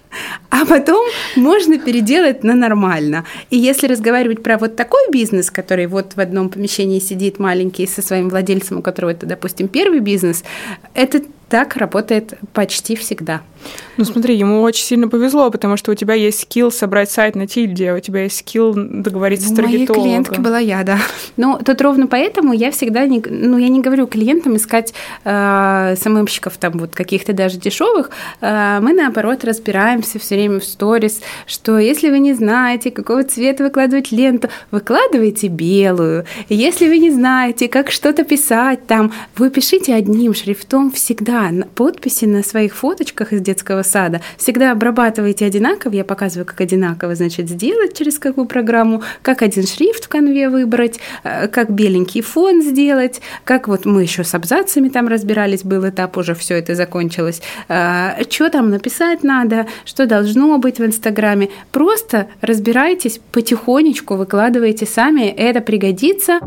[0.49, 1.05] а потом
[1.35, 3.25] можно переделать на нормально.
[3.49, 8.01] И если разговаривать про вот такой бизнес, который вот в одном помещении сидит маленький со
[8.01, 10.43] своим владельцем, у которого это, допустим, первый бизнес,
[10.93, 13.41] это так работает почти всегда.
[13.97, 17.47] Ну смотри, ему очень сильно повезло, потому что у тебя есть скилл собрать сайт на
[17.47, 20.03] тильде, у тебя есть скилл договориться у с таргетологом.
[20.03, 20.99] моей клиентки была я, да.
[21.35, 24.93] Ну, тут ровно поэтому я всегда не, ну, я не говорю клиентам искать
[25.25, 28.11] э, самымщиков там вот каких-то даже дешевых.
[28.39, 33.65] Э, мы наоборот разбираемся все время в сторис, что если вы не знаете, какого цвета
[33.65, 36.23] выкладывать ленту, выкладывайте белую.
[36.47, 42.25] Если вы не знаете, как что-то писать там, вы пишите одним шрифтом всегда да, подписи
[42.25, 45.93] на своих фоточках из детского сада всегда обрабатывайте одинаково.
[45.93, 50.99] Я показываю, как одинаково, значит, сделать через какую программу, как один шрифт в конве выбрать,
[51.23, 56.17] э, как беленький фон сделать, как вот мы еще с абзацами там разбирались, был этап,
[56.17, 57.41] уже все это закончилось.
[57.67, 61.49] Э, что там написать надо, что должно быть в Инстаграме.
[61.71, 66.39] Просто разбирайтесь потихонечку, выкладывайте сами, это пригодится.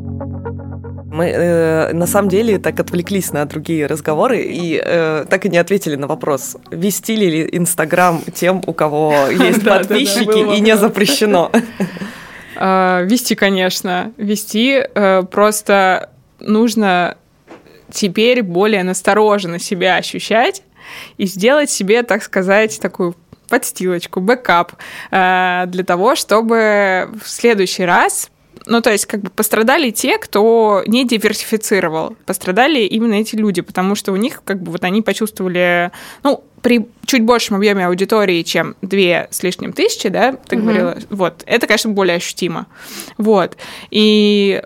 [1.12, 5.58] Мы э, на самом деле так отвлеклись на другие разговоры и э, так и не
[5.58, 11.52] ответили на вопрос, вести ли Инстаграм тем, у кого есть подписчики и не запрещено.
[12.56, 14.82] А, вести, конечно, вести.
[14.94, 16.08] Э, просто
[16.40, 17.18] нужно
[17.90, 20.62] теперь более настороженно себя ощущать
[21.18, 23.16] и сделать себе, так сказать, такую
[23.50, 24.72] подстилочку, backup
[25.10, 28.30] э, для того, чтобы в следующий раз
[28.66, 32.16] ну, то есть, как бы пострадали те, кто не диверсифицировал.
[32.26, 35.90] Пострадали именно эти люди, потому что у них, как бы, вот они почувствовали,
[36.22, 40.62] ну, при чуть большем объеме аудитории, чем две с лишним тысячи, да, ты угу.
[40.62, 42.66] говорила, вот, это, конечно, более ощутимо.
[43.18, 43.56] Вот.
[43.90, 44.62] И,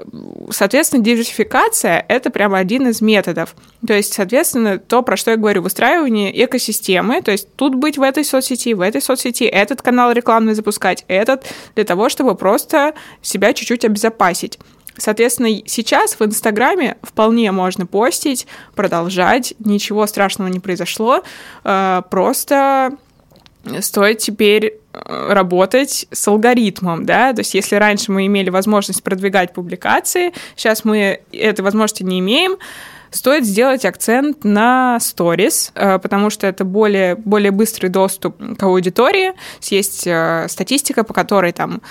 [0.50, 3.56] соответственно, диверсификация– это прямо один из методов.
[3.86, 8.02] То есть, соответственно, то, про что я говорю, выстраивание экосистемы, то есть тут быть в
[8.02, 13.54] этой соцсети, в этой соцсети, этот канал рекламный запускать, этот, для того, чтобы просто себя
[13.54, 14.58] чуть-чуть обезопасить.
[14.98, 21.22] Соответственно, сейчас в Инстаграме вполне можно постить, продолжать, ничего страшного не произошло,
[21.64, 22.92] э, просто
[23.80, 29.52] стоит теперь э, работать с алгоритмом, да, то есть если раньше мы имели возможность продвигать
[29.52, 32.56] публикации, сейчас мы этой возможности не имеем,
[33.10, 39.32] стоит сделать акцент на сторис, э, потому что это более, более быстрый доступ к аудитории.
[39.62, 40.08] Есть
[40.48, 41.82] статистика, по которой там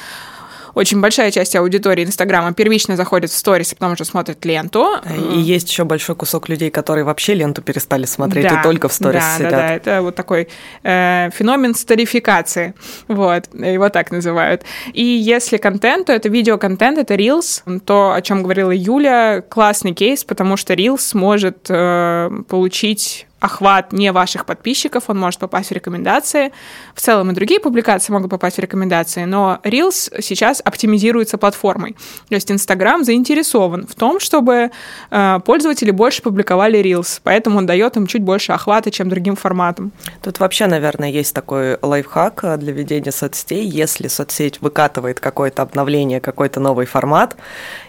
[0.75, 4.87] очень большая часть аудитории Инстаграма первично заходит в сторис, потому что смотрит ленту.
[5.33, 8.93] И есть еще большой кусок людей, которые вообще ленту перестали смотреть да, и только в
[8.93, 9.51] сторис да, сидят.
[9.51, 10.49] Да, да, это вот такой
[10.83, 12.75] э, феномен старификации,
[13.07, 14.63] вот, его так называют.
[14.93, 20.23] И если контент, то это видеоконтент, это Reels, то, о чем говорила Юля, классный кейс,
[20.23, 26.51] потому что Reels может э, получить охват не ваших подписчиков, он может попасть в рекомендации.
[26.93, 31.95] В целом и другие публикации могут попасть в рекомендации, но Reels сейчас оптимизируется платформой.
[32.29, 34.71] То есть Instagram заинтересован в том, чтобы
[35.11, 39.91] э, пользователи больше публиковали Reels, поэтому он дает им чуть больше охвата, чем другим форматам.
[40.21, 43.65] Тут вообще, наверное, есть такой лайфхак э, для ведения соцсетей.
[43.65, 47.35] Если соцсеть выкатывает какое-то обновление, какой-то новый формат,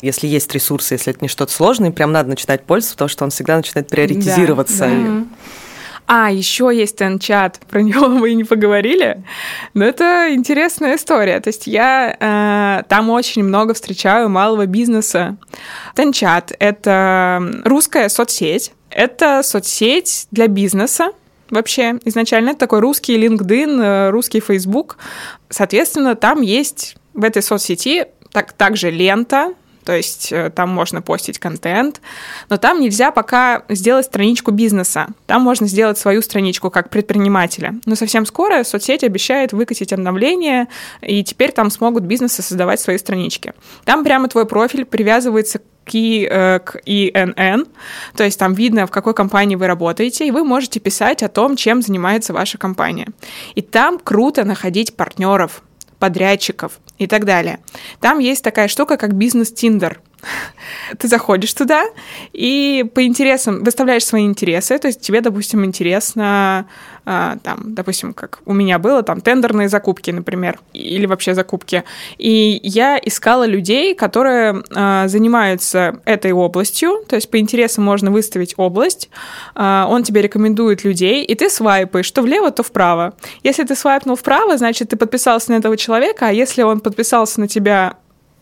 [0.03, 3.31] если есть ресурсы, если это не что-то сложное, прям надо начинать пользоваться, потому что он
[3.31, 4.87] всегда начинает приоритизироваться.
[4.87, 5.25] Да, да.
[6.07, 9.25] А, еще есть Тенчат, про него мы и не поговорили,
[9.75, 11.41] но это интересная история.
[11.41, 15.37] То есть я э, там очень много встречаю малого бизнеса.
[15.95, 21.11] Тенчат— это русская соцсеть, это соцсеть для бизнеса,
[21.51, 24.99] вообще изначально это такой русский LinkedIn, э, русский Facebook.
[25.49, 29.55] Соответственно, там есть в этой соцсети так, также лента,
[29.87, 32.01] то есть э, там можно постить контент,
[32.51, 35.07] но там нельзя пока сделать страничку бизнеса.
[35.27, 37.77] Там можно сделать свою страничку как предпринимателя.
[37.87, 40.67] Но совсем скоро соцсеть обещает выкатить обновление,
[41.03, 43.55] и теперь там смогут бизнесы создавать свои странички.
[43.85, 47.67] Там прямо твой профиль привязывается к, э, к ИНН,
[48.17, 51.55] то есть там видно, в какой компании вы работаете, и вы можете писать о том,
[51.55, 53.07] чем занимается ваша компания.
[53.55, 55.63] И там круто находить партнеров,
[55.99, 57.61] подрядчиков и так далее.
[58.01, 60.01] Там есть такая штука, как бизнес-тиндер.
[60.99, 61.85] ты заходишь туда
[62.33, 66.67] и по интересам выставляешь свои интересы, то есть тебе, допустим, интересно,
[67.07, 71.85] там, допустим, как у меня было, там, тендерные закупки, например, или вообще закупки.
[72.19, 78.55] И я искала людей, которые а, занимаются этой областью, то есть по интересам можно выставить
[78.57, 79.09] область,
[79.55, 83.15] а, он тебе рекомендует людей, и ты свайпаешь то влево, то вправо.
[83.45, 87.47] Если ты свайпнул вправо, значит, ты подписался на этого человека, а если он подписался на
[87.47, 87.95] тебя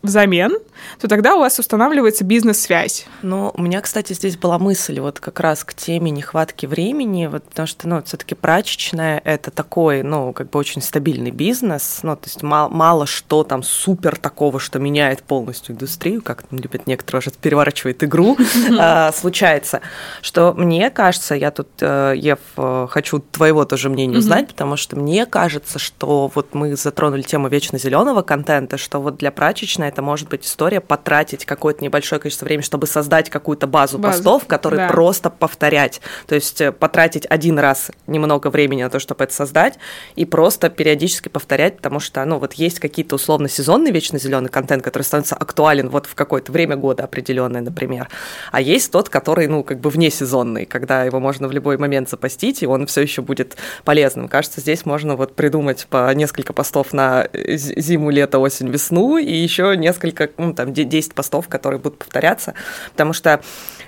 [0.05, 0.59] взамен,
[1.01, 3.07] то тогда у вас устанавливается бизнес-связь.
[3.23, 7.43] Ну, у меня, кстати, здесь была мысль вот как раз к теме нехватки времени, вот
[7.45, 12.15] потому что, ну, все таки прачечная– это такой, ну, как бы очень стабильный бизнес, ну,
[12.17, 16.87] то есть мало, мало что там супер такого, что меняет полностью индустрию, как там любят
[16.87, 18.37] некоторые уже переворачивает игру,
[18.79, 19.81] а, случается,
[20.21, 24.97] что мне кажется, я тут, э, Ев, э, хочу твоего тоже мнения узнать, потому что
[24.97, 30.03] мне кажется, что вот мы затронули тему вечно зеленого контента, что вот для прачечной это
[30.03, 34.17] может быть история потратить какое-то небольшое количество времени, чтобы создать какую-то базу, базу.
[34.17, 34.93] постов, которые да.
[34.93, 36.01] просто повторять.
[36.27, 39.79] То есть э, потратить один раз немного времени на то, чтобы это создать,
[40.17, 44.83] и просто периодически повторять, потому что, ну, вот есть какие-то условно сезонный вечно зеленый контент,
[44.83, 48.09] который становится актуален вот в какое-то время года определенное, например.
[48.51, 52.09] А есть тот, который, ну, как бы вне сезонный, когда его можно в любой момент
[52.11, 54.29] запостить, и он все еще будет полезным.
[54.29, 59.77] Кажется, здесь можно вот придумать по несколько постов на зиму, лето, осень, весну, и еще
[59.85, 62.55] несколько, ну, там, 10 постов, которые будут повторяться,
[62.93, 63.41] потому что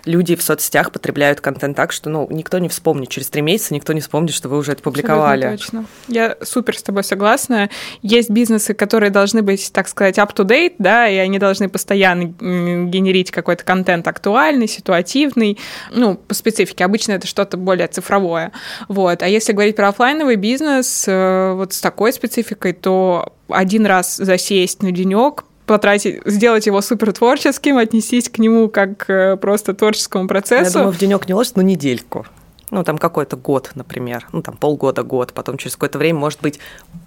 [0.05, 3.09] люди в соцсетях потребляют контент так, что, ну, никто не вспомнит.
[3.09, 5.44] Через три месяца никто не вспомнит, что вы уже это публиковали.
[5.44, 5.86] Абсолютно точно.
[6.09, 7.68] Я супер с тобой согласна.
[8.03, 13.64] Есть бизнесы, которые должны быть, так сказать, up-to-date, да, и они должны постоянно генерить какой-то
[13.64, 15.59] контент актуальный, ситуативный,
[15.90, 16.84] ну, по специфике.
[16.84, 18.53] Обычно это что-то более цифровое.
[18.88, 19.22] Вот.
[19.22, 24.82] А если говорить про офлайновый бизнес, э, вот с такой спецификой, то один раз засесть
[24.82, 30.64] на денек, потратить, сделать его супер творческим, отнестись к нему как э, просто творческому процессу.
[30.64, 32.27] Я думаю, в денек не ложится, но недельку
[32.71, 36.59] ну, там какой-то год, например, ну, там полгода, год, потом через какое-то время, может быть,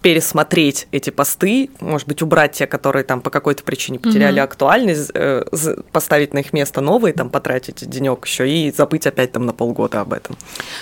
[0.02, 4.44] пересмотреть эти посты, может быть, убрать те, которые там по какой-то причине потеряли mm-hmm.
[4.44, 5.44] актуальность, э,
[5.92, 10.02] поставить на их место новые, там, потратить денек еще и забыть опять там на полгода
[10.02, 10.38] об этом.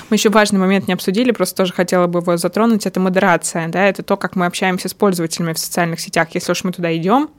[0.10, 3.86] Мы еще важный момент не обсудили, просто тоже хотела бы его затронуть, это модерация, да,
[3.88, 7.30] это то, как мы общаемся с пользователями в социальных сетях, если уж мы туда идем.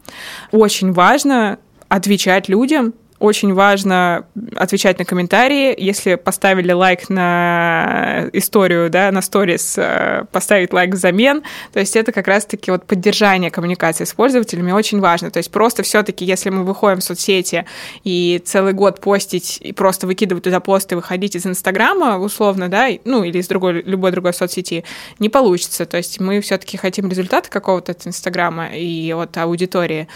[0.50, 1.58] Очень важно
[1.88, 5.74] отвечать людям, очень важно отвечать на комментарии.
[5.76, 11.42] Если поставили лайк на историю, да, на сторис, э, поставить лайк взамен.
[11.72, 15.30] То есть это как раз-таки вот поддержание коммуникации с пользователями очень важно.
[15.30, 17.64] То есть просто все таки если мы выходим в соцсети
[18.04, 23.24] и целый год постить и просто выкидывать туда посты, выходить из Инстаграма, условно, да, ну
[23.24, 24.84] или из другой, любой другой соцсети,
[25.18, 25.86] не получится.
[25.86, 30.06] То есть мы все таки хотим результата какого-то от Инстаграма и от аудитории.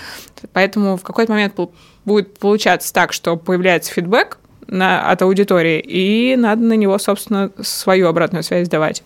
[0.53, 1.55] Поэтому в какой-то момент
[2.05, 8.09] будет получаться так, что появляется фидбэк на, от аудитории, и надо на него, собственно, свою
[8.09, 9.03] обратную связь давать.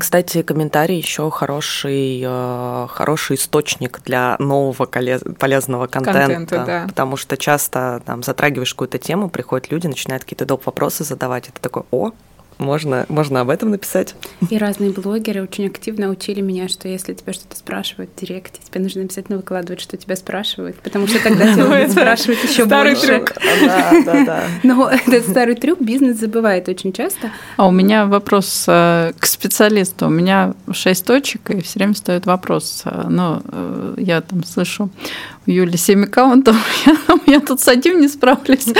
[0.00, 6.84] Кстати, комментарий еще хороший, э, хороший источник для нового полезного контента, контента да.
[6.88, 10.66] потому что часто там затрагиваешь какую-то тему, приходят люди, начинают какие-то доп.
[10.66, 12.12] вопросы задавать, это такой, о,
[12.58, 14.14] можно, можно об этом написать.
[14.50, 18.80] И разные блогеры очень активно учили меня, что если тебя что-то спрашивают в директе, тебе
[18.80, 22.96] нужно обязательно выкладывать, что тебя спрашивают, потому что тогда тебя будут спрашивать еще больше.
[22.96, 23.32] Старый трюк.
[23.66, 24.44] Да, да, да.
[24.62, 27.30] Но этот старый трюк бизнес забывает очень часто.
[27.56, 30.06] А у меня вопрос э, к специалисту.
[30.06, 32.84] У меня шесть точек, и все время стоит вопрос.
[33.08, 34.90] Но э, я там слышу
[35.46, 38.66] у Юли 7 аккаунтов, я, я тут с одним не справлюсь.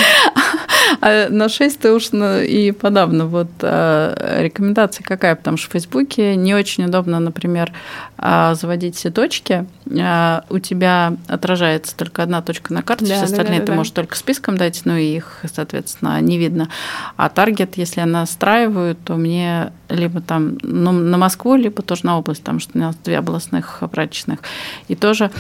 [1.01, 3.27] А на 6 ты уж и подавно.
[3.27, 5.35] Вот а, рекомендация какая?
[5.35, 7.73] Потому что в Фейсбуке не очень удобно, например,
[8.17, 9.67] а, заводить все точки.
[10.01, 13.77] А, у тебя отражается только одна точка на карте, да, все остальные да, да, ты
[13.77, 16.69] можешь только списком дать, но их, соответственно, не видно.
[17.17, 22.19] А таргет, если я настраиваю, то мне либо там ну, на Москву, либо тоже на
[22.19, 24.41] область, потому что у нас две областных прачечных.
[24.89, 25.31] И тоже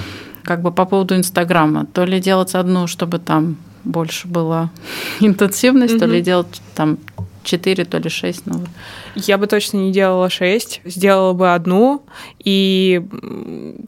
[0.46, 4.70] как бы по поводу Инстаграма, то ли делать одну, чтобы там больше была
[5.20, 5.98] интенсивность, mm-hmm.
[5.98, 6.98] то ли делать там
[7.42, 8.46] 4, то ли 6.
[8.46, 8.64] Ну.
[9.14, 12.02] Я бы точно не делала 6, сделала бы одну,
[12.44, 13.02] и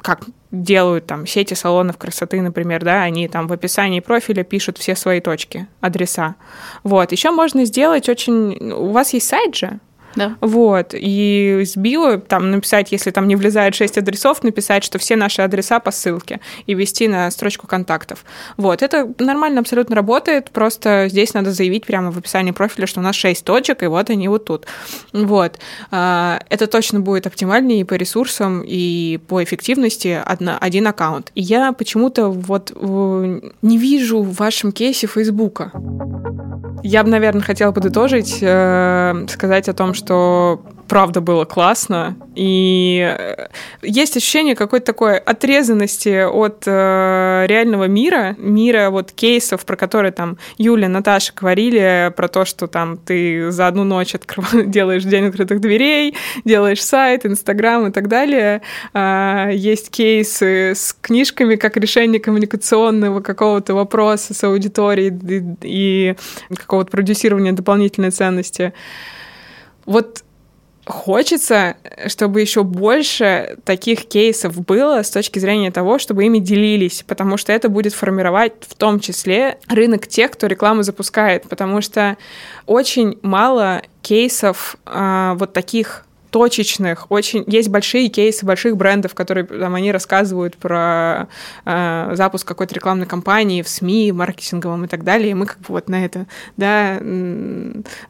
[0.02, 4.96] как делают там сети салонов красоты, например, да, они там в описании профиля пишут все
[4.96, 6.36] свои точки, адреса.
[6.84, 7.12] Вот.
[7.12, 8.72] Еще можно сделать очень...
[8.72, 9.80] У вас есть сайт же,
[10.16, 10.36] Да.
[10.40, 10.94] Вот.
[10.94, 15.42] И с био там написать, если там не влезает 6 адресов, написать, что все наши
[15.42, 18.24] адреса по ссылке и ввести на строчку контактов.
[18.56, 18.82] Вот.
[18.82, 23.16] Это нормально абсолютно работает, просто здесь надо заявить прямо в описании профиля, что у нас
[23.16, 24.66] 6 точек, и вот они вот тут.
[25.12, 25.58] Вот.
[25.90, 31.30] А, это точно будет оптимальнее и по ресурсам, и по эффективности один аккаунт.
[31.34, 32.72] И я почему-то вот
[33.62, 35.72] не вижу в вашем кейсе Фейсбука.
[36.82, 42.16] Я бы, наверное, хотела подытожить, э, сказать о том, что правда было классно.
[42.34, 43.48] И э,
[43.82, 50.38] есть ощущение какой-то такой отрезанности от э, реального мира, мира вот кейсов, про которые там
[50.56, 54.48] Юля, Наташа говорили, про то, что там ты за одну ночь открыв...
[54.66, 58.62] делаешь день открытых дверей, делаешь сайт, Инстаграм и так далее.
[58.94, 65.12] Э, есть кейсы с книжками как решение коммуникационного какого-то вопроса с аудиторией
[65.62, 66.16] и, и
[66.56, 68.72] какого-то продюсирования дополнительной ценности.
[69.88, 70.22] Вот
[70.84, 71.76] хочется,
[72.08, 77.54] чтобы еще больше таких кейсов было с точки зрения того, чтобы ими делились, потому что
[77.54, 82.18] это будет формировать в том числе рынок тех, кто рекламу запускает, потому что
[82.66, 89.74] очень мало кейсов э, вот таких точечных, очень есть большие кейсы больших брендов, которые там
[89.74, 91.28] они рассказывают про
[91.64, 95.66] э, запуск какой-то рекламной кампании в СМИ, маркетинговом и так далее, и мы как бы
[95.68, 96.26] вот на это,
[96.56, 96.98] да,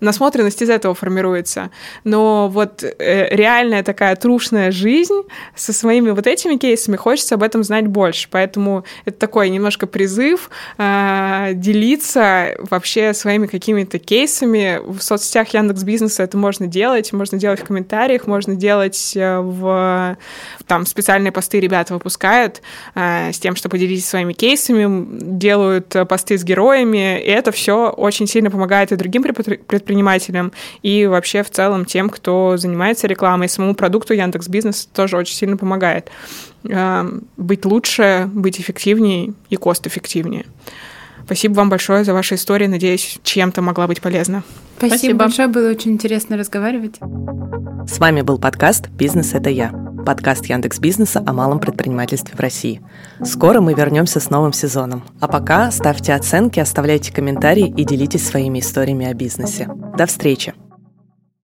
[0.01, 1.71] насмотренность из этого формируется.
[2.05, 5.23] Но вот э, реальная такая трушная жизнь
[5.55, 10.51] со своими вот этими кейсами, хочется об этом знать больше, поэтому это такой немножко призыв
[10.79, 14.81] э, делиться вообще своими какими-то кейсами.
[14.85, 19.39] В соцсетях Яндекс Бизнеса это можно делать, можно делать в комментариях, комментариях можно делать э,
[19.39, 20.17] в...
[20.67, 22.63] Там специальные посты ребята выпускают
[22.95, 25.07] э, с тем, что поделитесь своими кейсами,
[25.39, 30.53] делают э, посты с героями, и это все очень сильно помогает и другим предпринимателям,
[30.83, 35.57] и вообще в целом тем, кто занимается рекламой, самому продукту Яндекс Бизнес тоже очень сильно
[35.57, 36.11] помогает.
[37.37, 40.45] Быть лучше, быть эффективнее и кост-эффективнее.
[41.29, 42.67] Спасибо вам большое за ваши истории.
[42.67, 44.45] Надеюсь, чем-то могла быть полезна.
[44.79, 46.95] Спасибо, Спасибо большое, было очень интересно разговаривать.
[47.87, 49.69] С вами был подкаст «Бизнес– это я».
[50.07, 52.81] Подкаст Яндекс Бизнеса о малом предпринимательстве в России.
[53.23, 55.05] Скоро мы вернемся с новым сезоном.
[55.21, 59.69] А пока ставьте оценки, оставляйте комментарии и делитесь своими историями о бизнесе.
[59.99, 60.55] До встречи!